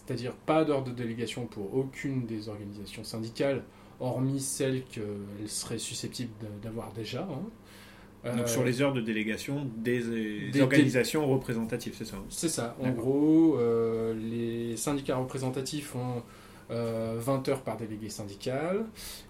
C'est-à-dire 0.05 0.33
pas 0.33 0.65
d'ordre 0.65 0.89
de 0.91 0.95
délégation 0.95 1.45
pour 1.45 1.73
aucune 1.75 2.25
des 2.25 2.49
organisations 2.49 3.03
syndicales, 3.03 3.63
hormis 3.99 4.39
celles 4.41 4.83
qu'elles 4.85 5.47
seraient 5.47 5.77
susceptibles 5.77 6.31
d'avoir 6.61 6.91
déjà. 6.93 7.21
hein. 7.21 7.41
Donc 8.25 8.43
Euh, 8.43 8.47
sur 8.47 8.63
les 8.63 8.81
heures 8.81 8.93
de 8.93 9.01
délégation 9.01 9.67
des, 9.77 9.99
des 10.01 10.49
des- 10.51 10.61
organisations 10.61 11.27
représentatives, 11.27 11.93
c'est 11.97 12.05
ça 12.05 12.15
hein 12.17 12.23
C'est 12.29 12.47
ça. 12.49 12.75
En 12.81 12.89
gros, 12.91 13.57
euh, 13.59 14.13
les 14.13 14.77
syndicats 14.77 15.17
représentatifs 15.17 15.93
ont 15.95 16.21
euh, 16.71 17.15
20 17.19 17.49
heures 17.49 17.61
par 17.63 17.75
délégué 17.75 18.07
syndical 18.09 18.85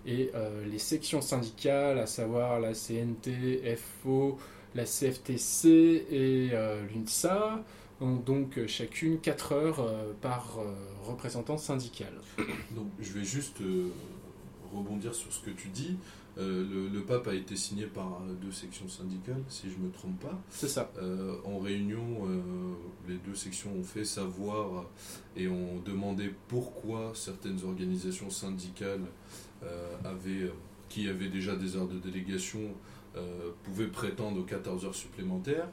et 0.06 0.30
euh, 0.36 0.64
les 0.72 0.78
sections 0.78 1.22
syndicales, 1.22 1.98
à 1.98 2.06
savoir 2.06 2.60
la 2.60 2.74
CNT, 2.76 3.76
FO, 3.78 4.38
la 4.76 4.86
CFTC 4.86 5.68
et 6.12 6.50
euh, 6.54 6.80
l'UNSA, 6.94 7.64
ont 8.04 8.16
donc 8.18 8.60
chacune 8.68 9.20
4 9.20 9.52
heures 9.54 9.80
euh, 9.80 10.14
par 10.22 10.58
euh, 10.60 10.74
représentant 11.06 11.58
syndical. 11.58 12.14
Donc, 12.76 12.88
je 13.00 13.14
vais 13.14 13.24
juste 13.24 13.62
euh, 13.62 13.88
rebondir 14.74 15.16
sur 15.16 15.32
ce 15.32 15.40
que 15.44 15.52
tu 15.52 15.70
dis. 15.70 15.98
Euh, 16.40 16.66
le, 16.68 16.90
le 16.90 17.02
pape 17.04 17.28
a 17.28 17.36
été 17.36 17.56
signé 17.56 17.86
par 17.86 18.22
deux 18.42 18.52
sections 18.52 18.88
syndicales, 18.90 19.44
si 19.48 19.70
je 19.70 19.78
ne 19.78 19.86
me 19.86 19.92
trompe 19.92 20.20
pas. 20.20 20.42
C'est 20.50 20.68
ça. 20.68 20.92
Euh, 20.98 21.36
en 21.46 21.60
réunion, 21.60 22.26
euh, 22.28 22.42
les 23.08 23.18
deux 23.18 23.36
sections 23.36 23.72
ont 23.78 23.84
fait 23.84 24.06
savoir 24.06 24.86
et 25.38 25.48
ont 25.48 25.80
demandé 25.86 26.34
pourquoi 26.48 27.12
certaines 27.14 27.64
organisations 27.64 28.30
syndicales 28.30 29.06
avaient, 30.04 30.52
qui 30.90 31.08
avaient 31.08 31.30
déjà 31.30 31.56
des 31.56 31.78
heures 31.78 31.88
de 31.88 31.98
délégation 31.98 32.60
euh, 33.16 33.52
pouvaient 33.64 33.88
prétendre 33.88 34.40
aux 34.40 34.44
14 34.44 34.86
heures 34.86 34.96
supplémentaires. 34.96 35.68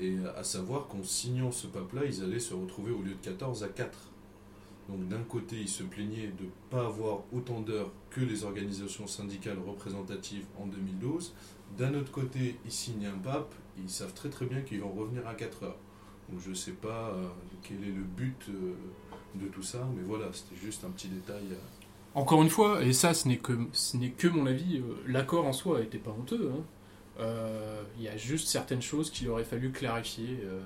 Et 0.00 0.16
à 0.36 0.44
savoir 0.44 0.86
qu'en 0.88 1.02
signant 1.02 1.50
ce 1.50 1.66
pape-là, 1.66 2.02
ils 2.04 2.22
allaient 2.22 2.38
se 2.38 2.54
retrouver 2.54 2.92
au 2.92 3.02
lieu 3.02 3.12
de 3.14 3.24
14 3.24 3.64
à 3.64 3.68
4. 3.68 3.98
Donc 4.88 5.08
d'un 5.08 5.22
côté, 5.22 5.56
ils 5.56 5.68
se 5.68 5.82
plaignaient 5.82 6.28
de 6.38 6.44
ne 6.44 6.50
pas 6.70 6.86
avoir 6.86 7.20
autant 7.32 7.60
d'heures 7.60 7.90
que 8.10 8.20
les 8.20 8.44
organisations 8.44 9.06
syndicales 9.08 9.58
représentatives 9.66 10.44
en 10.60 10.66
2012. 10.66 11.34
D'un 11.76 11.94
autre 11.94 12.12
côté, 12.12 12.56
ils 12.64 12.70
signent 12.70 13.06
un 13.06 13.18
pape, 13.18 13.52
ils 13.82 13.90
savent 13.90 14.14
très 14.14 14.28
très 14.30 14.46
bien 14.46 14.60
qu'ils 14.60 14.80
vont 14.80 14.92
revenir 14.92 15.26
à 15.26 15.34
4 15.34 15.64
heures. 15.64 15.76
Donc 16.28 16.40
je 16.40 16.50
ne 16.50 16.54
sais 16.54 16.72
pas 16.72 17.10
euh, 17.14 17.26
quel 17.62 17.78
est 17.82 17.92
le 17.92 18.02
but 18.02 18.46
euh, 18.48 18.74
de 19.34 19.46
tout 19.48 19.62
ça, 19.62 19.88
mais 19.96 20.02
voilà, 20.06 20.26
c'était 20.32 20.60
juste 20.60 20.84
un 20.84 20.90
petit 20.90 21.08
détail. 21.08 21.42
Encore 22.14 22.42
une 22.42 22.48
fois, 22.48 22.82
et 22.82 22.92
ça 22.92 23.12
ce 23.12 23.26
n'est 23.28 23.38
que, 23.38 23.52
que 24.16 24.28
mon 24.28 24.46
avis, 24.46 24.82
l'accord 25.06 25.46
en 25.46 25.52
soi 25.52 25.80
n'était 25.80 25.98
pas 25.98 26.12
honteux. 26.12 26.50
hein. 26.54 26.62
Euh, 27.18 27.82
Il 27.98 28.04
y 28.04 28.08
a 28.08 28.16
juste 28.16 28.48
certaines 28.48 28.82
choses 28.82 29.10
qu'il 29.10 29.28
aurait 29.30 29.44
fallu 29.44 29.70
clarifier, 29.70 30.40
euh, 30.44 30.60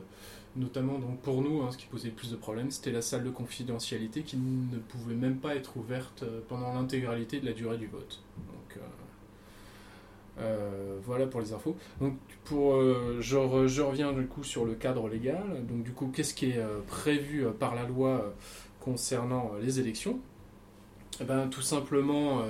notamment 0.56 0.98
donc 0.98 1.20
pour 1.20 1.42
nous, 1.42 1.62
hein, 1.62 1.70
ce 1.70 1.78
qui 1.78 1.86
posait 1.86 2.08
le 2.08 2.14
plus 2.14 2.32
de 2.32 2.36
problèmes, 2.36 2.70
c'était 2.70 2.90
la 2.90 3.02
salle 3.02 3.22
de 3.22 3.30
confidentialité 3.30 4.22
qui 4.22 4.36
ne 4.36 4.78
pouvait 4.78 5.14
même 5.14 5.36
pas 5.36 5.54
être 5.54 5.76
ouverte 5.76 6.24
euh, 6.24 6.40
pendant 6.48 6.74
l'intégralité 6.74 7.40
de 7.40 7.46
la 7.46 7.52
durée 7.52 7.78
du 7.78 7.86
vote. 7.86 8.22
Donc 8.38 8.78
voilà 11.04 11.26
pour 11.26 11.40
les 11.40 11.52
infos. 11.52 11.76
Donc 12.00 12.14
pour, 12.44 12.80
je, 13.20 13.36
re- 13.36 13.66
je 13.66 13.82
reviens 13.82 14.12
du 14.12 14.26
coup 14.26 14.42
sur 14.42 14.64
le 14.64 14.74
cadre 14.74 15.06
légal. 15.08 15.66
Donc 15.68 15.82
du 15.82 15.92
coup, 15.92 16.10
qu'est-ce 16.14 16.32
qui 16.32 16.46
est 16.46 16.60
prévu 16.86 17.44
par 17.58 17.74
la 17.74 17.84
loi 17.84 18.32
concernant 18.80 19.52
les 19.60 19.80
élections? 19.80 20.18
Eh 21.20 21.24
ben, 21.24 21.48
tout 21.48 21.60
simplement, 21.60 22.42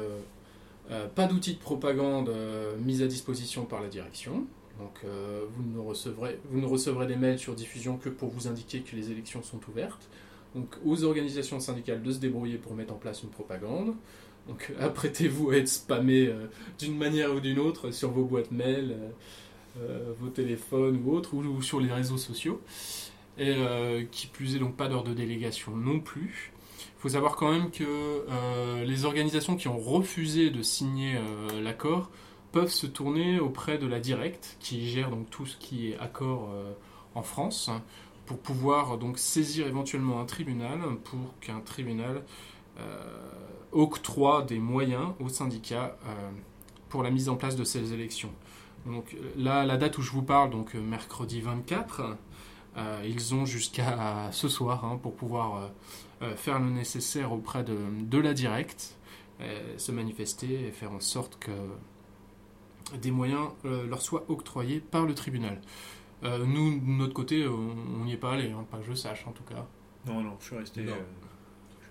euh, 0.91 1.07
pas 1.07 1.27
d'outils 1.27 1.55
de 1.55 1.59
propagande 1.59 2.31
euh, 2.31 2.77
mis 2.79 3.03
à 3.03 3.07
disposition 3.07 3.65
par 3.65 3.81
la 3.81 3.89
direction. 3.89 4.45
Donc, 4.79 4.99
euh, 5.05 5.45
vous, 5.51 5.63
ne 5.63 5.79
recevrez, 5.79 6.41
vous 6.51 7.07
des 7.07 7.17
mails 7.17 7.39
sur 7.39 7.55
diffusion 7.55 7.97
que 7.97 8.09
pour 8.09 8.31
vous 8.31 8.49
indiquer 8.49 8.81
que 8.81 8.97
les 8.97 9.11
élections 9.11 9.43
sont 9.43 9.61
ouvertes. 9.69 10.09
Donc, 10.55 10.75
aux 10.85 11.05
organisations 11.05 11.61
syndicales 11.61 12.03
de 12.03 12.11
se 12.11 12.19
débrouiller 12.19 12.57
pour 12.57 12.75
mettre 12.75 12.93
en 12.93 12.97
place 12.97 13.23
une 13.23 13.29
propagande. 13.29 13.95
Donc, 14.49 14.73
apprêtez-vous 14.81 15.51
à 15.51 15.57
être 15.57 15.69
spammé 15.69 16.33
d'une 16.79 16.97
manière 16.97 17.33
ou 17.35 17.41
d'une 17.41 17.59
autre 17.59 17.93
sur 17.93 18.11
vos 18.11 18.25
boîtes 18.25 18.51
mail, 18.51 18.97
vos 20.19 20.29
téléphones 20.29 21.01
ou 21.05 21.13
autres, 21.13 21.35
ou, 21.35 21.63
sur 21.63 21.79
les 21.79 21.93
réseaux 21.93 22.19
sociaux. 22.19 22.61
Et 23.39 23.55
qui 24.11 24.27
plus 24.27 24.57
est, 24.57 24.59
donc 24.59 24.77
pas 24.77 24.89
d'heure 24.89 25.05
de 25.05 25.15
délégation 25.15 25.77
non 25.77 26.01
plus. 26.01 26.53
Il 27.01 27.05
faut 27.05 27.09
savoir 27.09 27.37
quand 27.37 27.51
même 27.51 27.71
que 27.71 27.83
euh, 27.83 28.85
les 28.85 29.07
organisations 29.07 29.57
qui 29.57 29.69
ont 29.69 29.79
refusé 29.79 30.51
de 30.51 30.61
signer 30.61 31.17
euh, 31.17 31.63
l'accord 31.63 32.11
peuvent 32.53 32.71
se 32.71 32.87
tourner 32.87 33.41
auprès 33.41 33.79
de 33.79 33.87
la 33.87 34.01
Directe, 34.01 34.59
qui 34.61 34.87
gère 34.87 35.09
donc 35.09 35.31
tout 35.31 35.47
ce 35.47 35.57
qui 35.57 35.91
est 35.93 35.99
accord 35.99 36.51
euh, 36.53 36.75
en 37.15 37.23
France, 37.23 37.71
pour 38.27 38.39
pouvoir 38.39 38.99
donc 38.99 39.17
saisir 39.17 39.67
éventuellement 39.67 40.21
un 40.21 40.27
tribunal 40.27 40.79
pour 41.05 41.39
qu'un 41.41 41.61
tribunal 41.61 42.23
octroie 43.73 44.43
des 44.43 44.59
moyens 44.59 45.09
aux 45.21 45.29
syndicats 45.29 45.99
pour 46.89 47.03
la 47.03 47.11
mise 47.11 47.29
en 47.29 47.37
place 47.37 47.57
de 47.57 47.65
ces 47.65 47.93
élections. 47.93 48.33
Donc 48.87 49.17
là, 49.37 49.65
la 49.67 49.77
date 49.77 49.99
où 49.99 50.03
je 50.03 50.11
vous 50.11 50.23
parle, 50.23 50.51
donc 50.51 50.75
mercredi 50.75 51.41
24, 51.41 52.01
euh, 52.01 52.15
ils 53.05 53.35
ont 53.35 53.45
jusqu'à 53.47 54.29
ce 54.33 54.49
soir 54.49 54.85
hein, 54.85 54.99
pour 55.03 55.15
pouvoir 55.15 55.57
euh, 55.57 55.69
euh, 56.23 56.37
faire 56.37 56.59
le 56.61 56.71
nécessaire 56.71 57.33
auprès 57.33 57.65
de, 57.65 57.77
de 58.03 58.19
la 58.19 58.33
directe, 58.35 58.97
euh, 59.41 59.79
se 59.79 59.93
manifester 59.93 60.67
et 60.69 60.71
faire 60.71 60.93
en 60.93 61.01
sorte 61.01 61.39
que 61.39 61.51
des 63.01 63.11
moyens 63.11 63.49
euh, 63.65 63.87
leur 63.87 64.03
soient 64.03 64.25
octroyés 64.29 64.81
par 64.81 65.07
le 65.07 65.15
tribunal. 65.15 65.61
Euh, 66.25 66.45
nous, 66.45 66.79
de 66.79 66.85
notre 66.85 67.15
côté, 67.15 67.47
on 67.47 68.05
n'y 68.05 68.13
est 68.13 68.17
pas 68.19 68.33
allé, 68.33 68.51
hein, 68.51 68.65
pas 68.71 68.79
que 68.79 68.85
je 68.87 68.95
sache 68.95 69.27
en 69.27 69.33
tout 69.33 69.45
cas. 69.45 69.67
Non, 70.07 70.21
non, 70.23 70.37
je 70.41 70.47
suis 70.47 70.57
resté. 70.57 70.83
Non. 70.83 70.93
euh, 70.93 70.97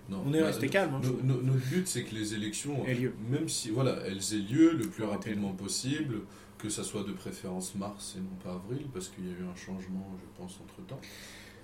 Non. 0.08 0.22
On 0.26 0.32
est 0.34 0.40
Bah, 0.40 0.46
resté 0.46 0.68
calme. 0.68 0.94
hein, 0.94 1.00
No- 1.02 1.34
no- 1.34 1.42
notre 1.42 1.66
but, 1.66 1.86
c'est 1.88 2.04
que 2.04 2.14
les 2.14 2.34
élections, 2.34 2.84
Aient 2.86 2.94
lieu. 2.94 3.14
même 3.28 3.48
si 3.48 3.70
voilà, 3.70 3.96
elles 4.06 4.18
aient 4.34 4.52
lieu 4.52 4.72
le 4.72 4.86
plus 4.88 5.04
rapidement 5.04 5.52
possible, 5.52 6.20
que 6.60 6.68
ça 6.68 6.82
soit 6.84 7.02
de 7.04 7.12
préférence 7.12 7.74
mars 7.74 8.16
et 8.16 8.20
non 8.20 8.36
pas 8.42 8.52
avril, 8.54 8.86
parce 8.92 9.08
qu'il 9.08 9.26
y 9.26 9.28
a 9.28 9.32
eu 9.32 9.44
un 9.50 9.56
changement, 9.56 10.16
je 10.20 10.40
pense, 10.40 10.60
entre 10.62 10.86
temps. 10.86 11.00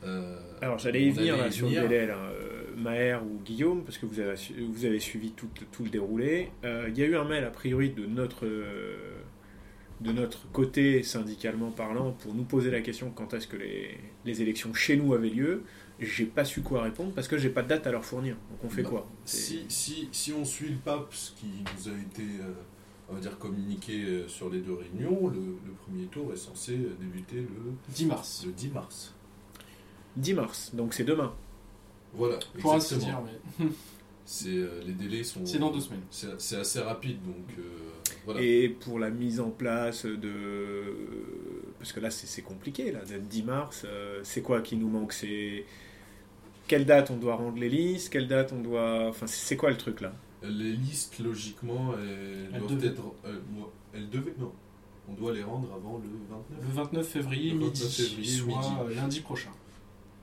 Euh, 0.05 0.39
Alors 0.61 0.79
j'allais 0.79 1.05
y 1.05 1.11
venir 1.11 1.37
là, 1.37 1.51
sur 1.51 1.69
le 1.69 1.75
délai, 1.75 2.07
là. 2.07 2.17
Euh, 2.19 2.65
Maher 2.77 3.23
ou 3.25 3.41
Guillaume, 3.45 3.83
parce 3.85 3.97
que 3.99 4.07
vous 4.07 4.21
avez, 4.21 4.37
su- 4.37 4.55
vous 4.63 4.85
avez 4.85 5.01
suivi 5.01 5.33
tout, 5.33 5.49
tout 5.73 5.85
le 5.85 5.91
déroulé. 5.91 6.51
Euh, 6.65 6.87
Il 6.91 6.99
y 6.99 7.03
a 7.03 7.07
eu 7.07 7.17
un 7.17 7.25
mail 7.25 7.45
a 7.45 7.51
priori 7.51 7.91
de 7.91 8.05
notre, 8.07 8.47
de 10.01 10.13
notre 10.13 10.51
côté, 10.53 11.03
syndicalement 11.03 11.71
parlant, 11.71 12.13
pour 12.13 12.35
nous 12.35 12.45
poser 12.45 12.71
la 12.71 12.83
question 12.83 13.11
quand 13.11 13.33
est-ce 13.35 13.47
que 13.49 13.57
les, 13.57 13.97
les 14.27 14.43
élections 14.43 14.75
chez 14.75 14.97
nous 14.97 15.15
avaient 15.15 15.31
lieu. 15.31 15.63
J'ai 15.99 16.27
pas 16.27 16.45
su 16.45 16.61
quoi 16.61 16.83
répondre 16.83 17.13
parce 17.15 17.27
que 17.27 17.39
j'ai 17.39 17.49
pas 17.49 17.63
de 17.63 17.69
date 17.69 17.87
à 17.87 17.91
leur 17.91 18.05
fournir. 18.05 18.37
Donc 18.51 18.65
on 18.65 18.69
fait 18.69 18.83
Bah, 18.83 18.91
quoi? 18.91 19.11
Si, 19.25 19.65
si, 19.69 20.11
si 20.13 20.33
on 20.35 20.45
suit 20.45 20.69
le 20.69 20.77
pape, 20.77 21.09
ce 21.15 21.33
qui 21.33 21.47
nous 21.47 21.89
a 21.89 21.93
été, 21.99 22.23
on 23.09 23.15
va 23.15 23.21
dire, 23.21 23.39
communiqué 23.39 24.03
euh, 24.05 24.29
sur 24.29 24.51
les 24.51 24.61
deux 24.61 24.75
réunions, 24.75 25.29
le, 25.29 25.39
le 25.67 25.73
premier 25.85 26.07
tour 26.07 26.33
est 26.33 26.37
censé 26.37 26.73
euh, 26.77 26.97
débuter 27.01 27.37
le, 27.37 27.49
10 27.89 28.07
mars. 28.07 28.43
le 28.47 28.53
10 28.53 28.69
mars. 28.71 29.15
10 30.17 30.35
mars, 30.35 30.75
donc 30.75 30.95
c'est 30.95 31.05
demain. 31.05 31.35
Voilà, 32.15 32.39
Pour 32.61 32.75
ainsi 32.75 32.95
exactement. 32.95 33.25
dire, 33.25 33.39
mais 33.61 33.67
C'est, 34.29 34.49
euh, 34.49 34.83
les 34.85 34.93
délais 34.95 35.23
sont... 35.23 35.47
c'est 35.47 35.59
dans 35.61 35.71
deux 35.71 35.81
semaines. 35.81 36.03
C'est 36.11 36.41
c'est 36.41 36.57
assez 36.57 36.81
rapide, 36.81 37.23
donc 37.25 37.47
euh, 37.59 37.63
voilà. 38.25 38.41
Et 38.43 38.69
pour 38.69 38.99
la 38.99 39.11
mise 39.11 39.39
en 39.39 39.51
place 39.51 40.05
de. 40.05 40.95
Parce 41.79 41.93
que 41.93 42.01
là, 42.01 42.11
c'est 42.11 42.27
c'est 42.27 42.43
compliqué, 42.43 42.91
là, 42.91 43.05
d'être 43.05 43.29
10 43.29 43.43
mars. 43.45 43.83
euh, 43.85 44.21
c'est 44.25 44.43
quoi 44.43 44.63
qui 44.63 44.77
nous 44.77 44.89
manque? 44.89 45.13
C'est. 45.13 45.65
Quelle 46.67 46.85
date 46.87 47.11
on 47.11 47.17
doit 47.17 47.37
rendre 47.37 47.59
les 47.59 47.69
listes? 47.69 48.11
Quelle 48.13 48.27
date 48.29 48.53
on 48.53 48.61
doit. 48.61 49.09
Enfin, 49.09 49.27
c'est 49.29 49.45
c'est 49.47 49.57
quoi 49.57 49.71
le 49.71 49.77
truc 49.77 50.01
là? 50.01 50.13
Les 50.49 50.73
listes, 50.73 51.19
logiquement, 51.19 51.95
elles, 51.99 52.51
Elles 52.53 52.61
doivent 52.61 52.75
devaient. 52.77 52.89
être... 52.89 53.03
elles, 53.25 53.41
moi, 53.53 53.73
elles 53.95 54.09
devaient... 54.11 54.35
Non. 54.39 54.53
On 55.09 55.13
doit 55.15 55.33
les 55.33 55.43
rendre 55.45 55.73
avant 55.73 55.99
le 55.99 56.09
29. 56.59 56.69
Le 56.69 56.75
29 56.75 57.07
février, 57.07 57.53
Le 57.53 57.59
29 57.61 57.71
midi, 57.73 58.03
février, 58.03 58.31
soit 58.39 58.47
midi. 58.47 58.69
euh, 58.81 58.95
lundi 58.97 59.21
prochain. 59.21 59.51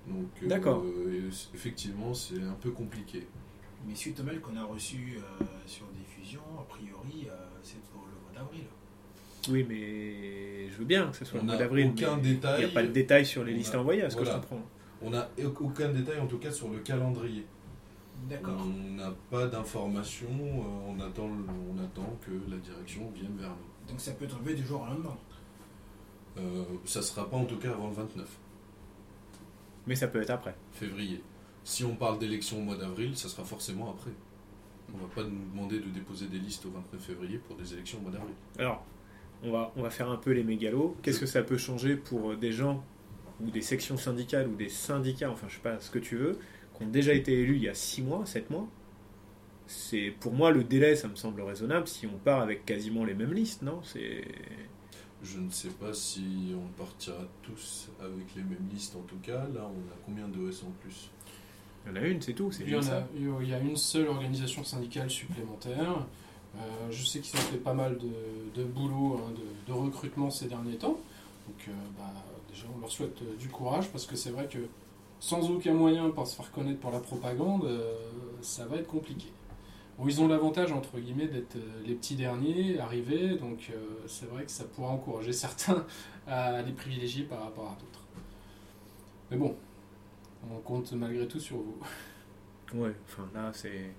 Donc, 0.08 0.28
euh, 0.44 0.48
D'accord. 0.48 0.84
euh, 0.84 1.30
effectivement, 1.54 2.14
c'est 2.14 2.42
un 2.42 2.58
peu 2.60 2.72
compliqué. 2.72 3.26
Mais 3.88 3.96
suite 3.96 4.20
au 4.20 4.24
mail 4.24 4.42
qu'on 4.42 4.56
a 4.58 4.64
reçu 4.66 5.18
euh, 5.18 5.44
sur 5.66 5.86
diffusion, 5.88 6.42
a 6.60 6.64
priori, 6.64 7.28
euh, 7.30 7.34
c'est 7.62 7.80
pour 7.92 8.02
le 8.04 8.12
mois 8.22 8.32
d'avril. 8.44 8.64
Oui, 9.50 9.66
mais 9.68 10.70
je 10.70 10.76
veux 10.78 10.86
bien 10.86 11.10
que 11.12 11.18
ce 11.18 11.26
soit 11.26 11.40
On 11.40 11.44
le 11.44 11.48
mois 11.48 11.58
d'avril. 11.58 11.92
aucun 11.94 12.16
mais 12.18 12.22
détail. 12.22 12.62
Il 12.62 12.66
n'y 12.66 12.72
a 12.72 12.74
pas 12.74 12.84
de 12.84 12.92
détails 12.92 13.26
sur 13.26 13.44
les 13.46 13.54
On 13.54 13.58
listes 13.58 13.76
a- 13.76 13.80
à 13.80 14.10
ce 14.10 14.16
que 14.16 14.24
voilà. 14.24 14.36
je 14.36 14.42
comprends. 14.42 14.66
On 15.02 15.10
n'a 15.12 15.30
aucun 15.62 15.90
détail, 15.94 16.20
en 16.20 16.28
tout 16.28 16.38
cas, 16.40 16.52
sur 16.52 16.70
le 16.70 16.80
calendrier. 16.80 17.46
D'accord. 18.30 18.56
On 18.66 18.94
n'a 18.96 19.14
pas 19.30 19.48
d'informations, 19.48 20.28
euh, 20.30 20.90
on, 20.96 21.00
attend, 21.00 21.30
on 21.30 21.78
attend 21.84 22.18
que 22.22 22.32
la 22.50 22.58
direction 22.58 23.10
vienne 23.14 23.36
vers 23.38 23.50
nous. 23.50 23.90
Donc 23.90 24.00
ça 24.00 24.12
peut 24.14 24.28
tomber 24.28 24.54
du 24.54 24.66
jour 24.66 24.82
au 24.82 24.86
lendemain. 24.86 25.18
Euh, 26.38 26.64
ça 26.86 27.00
ne 27.00 27.04
sera 27.04 27.30
pas 27.30 27.38
en 27.38 27.46
tout 27.46 27.58
cas 27.58 27.72
avant 27.72 27.90
le 27.90 27.94
29 27.96 28.28
Mais 29.88 29.96
ça 29.96 30.08
peut 30.08 30.22
être 30.22 30.32
après. 30.32 30.56
février. 30.72 31.22
Si 31.64 31.84
on 31.84 31.96
parle 31.96 32.18
d'élection 32.20 32.58
au 32.58 32.62
mois 32.62 32.76
d'avril, 32.76 33.16
ça 33.16 33.30
sera 33.30 33.44
forcément 33.44 33.92
après. 33.92 34.12
On 34.94 34.98
va 34.98 35.08
pas 35.14 35.24
nous 35.24 35.46
demander 35.52 35.80
de 35.80 35.90
déposer 35.90 36.28
des 36.28 36.40
listes 36.40 36.66
au 36.66 36.72
29 36.72 37.02
février 37.02 37.38
pour 37.38 37.56
des 37.56 37.74
élections 37.74 38.00
au 38.00 38.02
mois 38.02 38.12
d'avril. 38.12 38.34
Alors, 38.58 38.84
on 39.44 39.52
va, 39.52 39.72
on 39.76 39.82
va 39.82 39.90
faire 39.90 40.10
un 40.10 40.18
peu 40.18 40.32
les 40.32 40.44
mégalos. 40.44 40.96
Qu'est-ce 41.02 41.20
que 41.20 41.26
ça 41.26 41.44
peut 41.44 41.58
changer 41.58 41.96
pour 41.96 42.36
des 42.36 42.52
gens 42.52 42.84
ou 43.42 43.50
des 43.50 43.62
sections 43.62 43.98
syndicales 43.98 44.48
ou 44.48 44.56
des 44.56 44.70
syndicats, 44.70 45.32
enfin 45.32 45.48
je 45.50 45.56
sais 45.56 45.62
pas 45.62 45.80
ce 45.80 45.90
que 45.90 46.00
tu 46.00 46.16
veux, 46.18 46.38
qui 46.78 46.84
ont 46.84 46.90
déjà 46.90 47.14
été 47.14 47.34
élus 47.34 47.56
il 47.58 47.64
y 47.64 47.70
a 47.70 47.74
6 47.74 48.02
mois, 48.02 48.26
7 48.26 48.50
mois 48.50 48.68
c'est 49.66 50.14
pour 50.20 50.34
moi 50.34 50.52
le 50.52 50.64
délai, 50.64 50.96
ça 50.96 51.08
me 51.08 51.16
semble 51.16 51.42
raisonnable 51.42 51.88
si 51.88 52.06
on 52.06 52.18
part 52.18 52.42
avec 52.42 52.66
quasiment 52.66 53.06
les 53.06 53.14
mêmes 53.14 53.34
listes, 53.34 53.62
non? 53.62 53.80
C'est 53.84 54.24
Je 55.24 55.40
ne 55.40 55.50
sais 55.50 55.70
pas 55.70 55.94
si 55.94 56.54
on 56.54 56.68
partira 56.78 57.18
tous 57.42 57.88
avec 58.00 58.36
les 58.36 58.44
mêmes 58.44 58.68
listes 58.72 58.96
en 58.96 59.02
tout 59.02 59.18
cas. 59.24 59.48
Là, 59.54 59.62
on 59.66 59.92
a 59.92 59.96
combien 60.06 60.28
de 60.28 60.38
OS 60.40 60.64
en 60.64 60.72
plus? 60.82 61.10
Il 61.86 61.90
y 61.90 61.92
en 61.94 62.02
a 62.02 62.06
une, 62.06 62.22
c'est 62.22 62.34
tout, 62.34 62.52
c'est 62.52 62.64
Il 62.64 62.70
y, 62.72 62.76
en 62.76 62.80
a, 62.80 62.82
ça? 62.84 63.08
il 63.16 63.48
y 63.48 63.54
a 63.54 63.60
une 63.60 63.76
seule 63.76 64.08
organisation 64.08 64.64
syndicale 64.64 65.10
supplémentaire. 65.10 66.06
Euh, 66.56 66.60
je 66.92 67.04
sais 67.06 67.20
qu'ils 67.20 67.40
ont 67.40 67.44
fait 67.44 67.58
pas 67.58 67.74
mal 67.74 67.98
de, 67.98 68.62
de 68.62 68.66
boulot, 68.66 69.20
hein, 69.26 69.32
de, 69.32 69.72
de 69.72 69.78
recrutement 69.78 70.30
ces 70.30 70.48
derniers 70.48 70.76
temps. 70.78 71.00
Donc, 71.48 71.68
euh, 71.68 71.72
bah, 71.98 72.14
déjà, 72.50 72.66
on 72.76 72.80
leur 72.80 72.92
souhaite 72.92 73.22
euh, 73.22 73.36
du 73.38 73.48
courage 73.50 73.90
parce 73.90 74.06
que 74.06 74.16
c'est 74.16 74.30
vrai 74.30 74.48
que 74.48 74.60
sans 75.24 75.50
aucun 75.50 75.74
moyen 75.74 76.10
pour 76.10 76.28
se 76.28 76.36
faire 76.36 76.52
connaître 76.52 76.82
pour 76.82 76.92
la 76.92 77.00
propagande, 77.00 77.64
euh, 77.64 77.96
ça 78.42 78.66
va 78.66 78.76
être 78.76 78.90
compliqué. 78.90 79.32
Ils 80.06 80.22
ont 80.22 80.28
l'avantage, 80.28 80.74
entre 80.74 81.00
guillemets, 81.00 81.28
d'être 81.28 81.56
euh, 81.56 81.82
les 81.86 81.94
petits 81.96 82.18
derniers 82.18 82.78
arrivés, 82.78 83.38
donc 83.38 83.72
euh, 83.72 84.02
c'est 84.06 84.26
vrai 84.26 84.44
que 84.44 84.52
ça 84.52 84.66
pourra 84.66 84.90
encourager 84.90 85.32
certains 85.46 85.86
à 86.28 86.62
les 86.62 86.74
privilégier 86.74 87.24
par 87.24 87.42
rapport 87.42 87.68
à 87.68 87.76
d'autres. 87.80 88.04
Mais 89.32 89.38
bon, 89.38 89.56
on 90.52 90.60
compte 90.60 90.92
malgré 90.92 91.26
tout 91.26 91.40
sur 91.40 91.56
vous. 91.56 91.80
Ouais, 92.74 92.94
enfin 93.08 93.26
là, 93.34 93.50
c'est. 93.54 93.94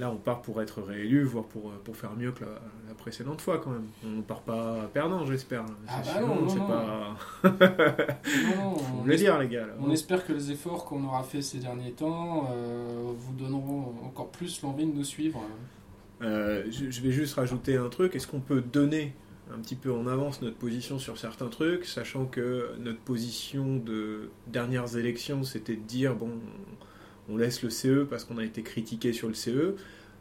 Là, 0.00 0.10
on 0.10 0.16
part 0.16 0.40
pour 0.40 0.60
être 0.62 0.80
réélu, 0.82 1.22
voire 1.24 1.44
pour, 1.44 1.70
pour 1.84 1.94
faire 1.94 2.16
mieux 2.16 2.32
que 2.32 2.42
la, 2.42 2.50
la 2.88 2.94
précédente 2.94 3.40
fois 3.42 3.58
quand 3.58 3.70
même. 3.70 3.86
On 4.04 4.08
ne 4.16 4.22
part 4.22 4.40
pas 4.40 4.88
perdant, 4.94 5.26
j'espère. 5.26 5.64
Ah 5.86 6.00
C'est 6.02 6.14
bah 6.14 6.20
non, 6.26 6.34
non, 6.42 6.48
c'est 6.48 6.58
pas. 6.58 7.16
Non, 7.44 8.74
Faut 8.76 9.04
le 9.04 9.12
espère, 9.12 9.38
dire, 9.38 9.38
les 9.38 9.48
gars. 9.48 9.66
là. 9.66 9.74
on 9.78 9.90
espère 9.90 10.26
que 10.26 10.32
les 10.32 10.50
efforts 10.52 10.86
qu'on 10.86 11.04
aura 11.04 11.22
fait 11.22 11.42
ces 11.42 11.58
derniers 11.58 11.92
temps 11.92 12.48
euh, 12.50 13.12
vous 13.14 13.34
donneront 13.34 13.94
encore 14.04 14.30
plus 14.30 14.62
l'envie 14.62 14.86
de 14.86 14.92
nous 14.92 15.04
suivre. 15.04 15.42
Euh, 16.22 16.64
je, 16.70 16.90
je 16.90 17.00
vais 17.02 17.12
juste 17.12 17.34
rajouter 17.34 17.76
un 17.76 17.88
truc. 17.90 18.16
Est-ce 18.16 18.26
qu'on 18.26 18.40
peut 18.40 18.62
donner 18.62 19.14
un 19.54 19.58
petit 19.58 19.76
peu 19.76 19.92
en 19.92 20.06
avance 20.06 20.42
notre 20.42 20.56
position 20.56 20.98
sur 20.98 21.18
certains 21.18 21.48
trucs, 21.48 21.84
sachant 21.84 22.24
que 22.24 22.70
notre 22.78 23.00
position 23.00 23.76
de 23.76 24.30
dernières 24.46 24.96
élections, 24.96 25.42
c'était 25.42 25.76
de 25.76 25.82
dire 25.82 26.14
bon, 26.14 26.30
on 27.30 27.36
laisse 27.36 27.62
le 27.62 27.70
CE 27.70 28.04
parce 28.04 28.24
qu'on 28.24 28.38
a 28.38 28.44
été 28.44 28.62
critiqué 28.62 29.12
sur 29.12 29.28
le 29.28 29.34
CE. 29.34 29.74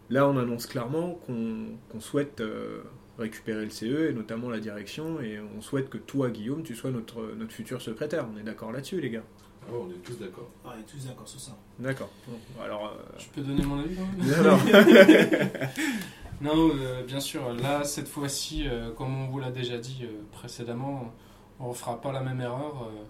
Là, 0.09 0.27
on 0.27 0.37
annonce 0.37 0.65
clairement 0.65 1.19
qu'on 1.25 1.99
souhaite 1.99 2.41
euh, 2.41 2.81
récupérer 3.17 3.63
le 3.63 3.69
CE 3.69 4.09
et 4.09 4.13
notamment 4.13 4.49
la 4.49 4.59
direction, 4.59 5.19
et 5.21 5.39
on 5.57 5.61
souhaite 5.61 5.89
que 5.89 5.97
toi, 5.97 6.29
Guillaume, 6.29 6.63
tu 6.63 6.75
sois 6.75 6.89
notre, 6.91 7.33
notre 7.37 7.51
futur 7.51 7.81
secrétaire. 7.81 8.25
On 8.33 8.37
est 8.39 8.43
d'accord 8.43 8.71
là-dessus, 8.71 9.01
les 9.01 9.09
gars? 9.09 9.23
Ah 9.67 9.71
ouais, 9.73 9.79
on 9.87 9.89
est 9.91 10.01
tous 10.03 10.17
d'accord. 10.17 10.49
Ah, 10.65 10.73
on 10.75 10.79
est 10.79 10.83
tous 10.83 11.05
d'accord 11.07 11.27
sur 11.27 11.39
ça. 11.39 11.55
D'accord. 11.77 12.09
Bon, 12.27 12.63
alors. 12.63 12.87
euh, 12.87 13.19
Je 13.19 13.27
peux 13.29 13.41
donner 13.41 13.63
mon 13.63 13.79
avis 13.79 13.95
quand 13.95 14.07
même? 14.17 14.43
Non, 14.43 14.51
non. 14.51 15.57
Non, 16.41 16.71
euh, 16.73 17.03
bien 17.03 17.19
sûr, 17.19 17.53
là, 17.53 17.83
cette 17.83 18.07
fois-ci, 18.07 18.65
euh, 18.65 18.91
comme 18.91 19.13
on 19.13 19.27
vous 19.27 19.39
l'a 19.39 19.51
déjà 19.51 19.77
dit 19.77 19.99
euh, 20.03 20.21
précédemment, 20.31 21.13
on 21.59 21.67
ne 21.69 21.73
fera 21.73 21.99
pas 21.99 22.13
la 22.13 22.21
même 22.21 22.39
erreur. 22.39 22.87
Euh, 22.87 23.03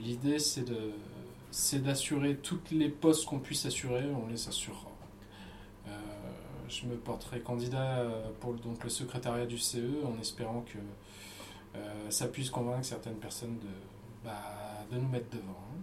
L'idée, 0.00 0.40
c'est 0.40 0.64
de 0.68 0.76
c'est 1.50 1.82
d'assurer 1.82 2.36
toutes 2.36 2.70
les 2.70 2.88
postes 2.88 3.24
qu'on 3.26 3.38
puisse 3.38 3.64
assurer, 3.66 4.04
on 4.12 4.26
les 4.28 4.48
assurera. 4.48 4.90
Euh, 5.88 5.90
je 6.68 6.86
me 6.86 6.96
porterai 6.96 7.40
candidat 7.40 7.98
euh, 8.00 8.28
pour 8.40 8.52
le- 8.52 8.58
donc, 8.58 8.84
le 8.84 8.90
secrétariat 8.90 9.46
du 9.46 9.58
CE 9.58 10.04
en 10.06 10.20
espérant 10.20 10.62
que 10.62 10.78
euh, 11.76 12.10
ça 12.10 12.28
puisse 12.28 12.50
convaincre 12.50 12.84
certaines 12.84 13.16
personnes 13.16 13.58
de, 13.58 13.68
bah, 14.24 14.84
de 14.92 14.98
nous 14.98 15.08
mettre 15.08 15.30
devant. 15.30 15.50
hein. 15.52 15.82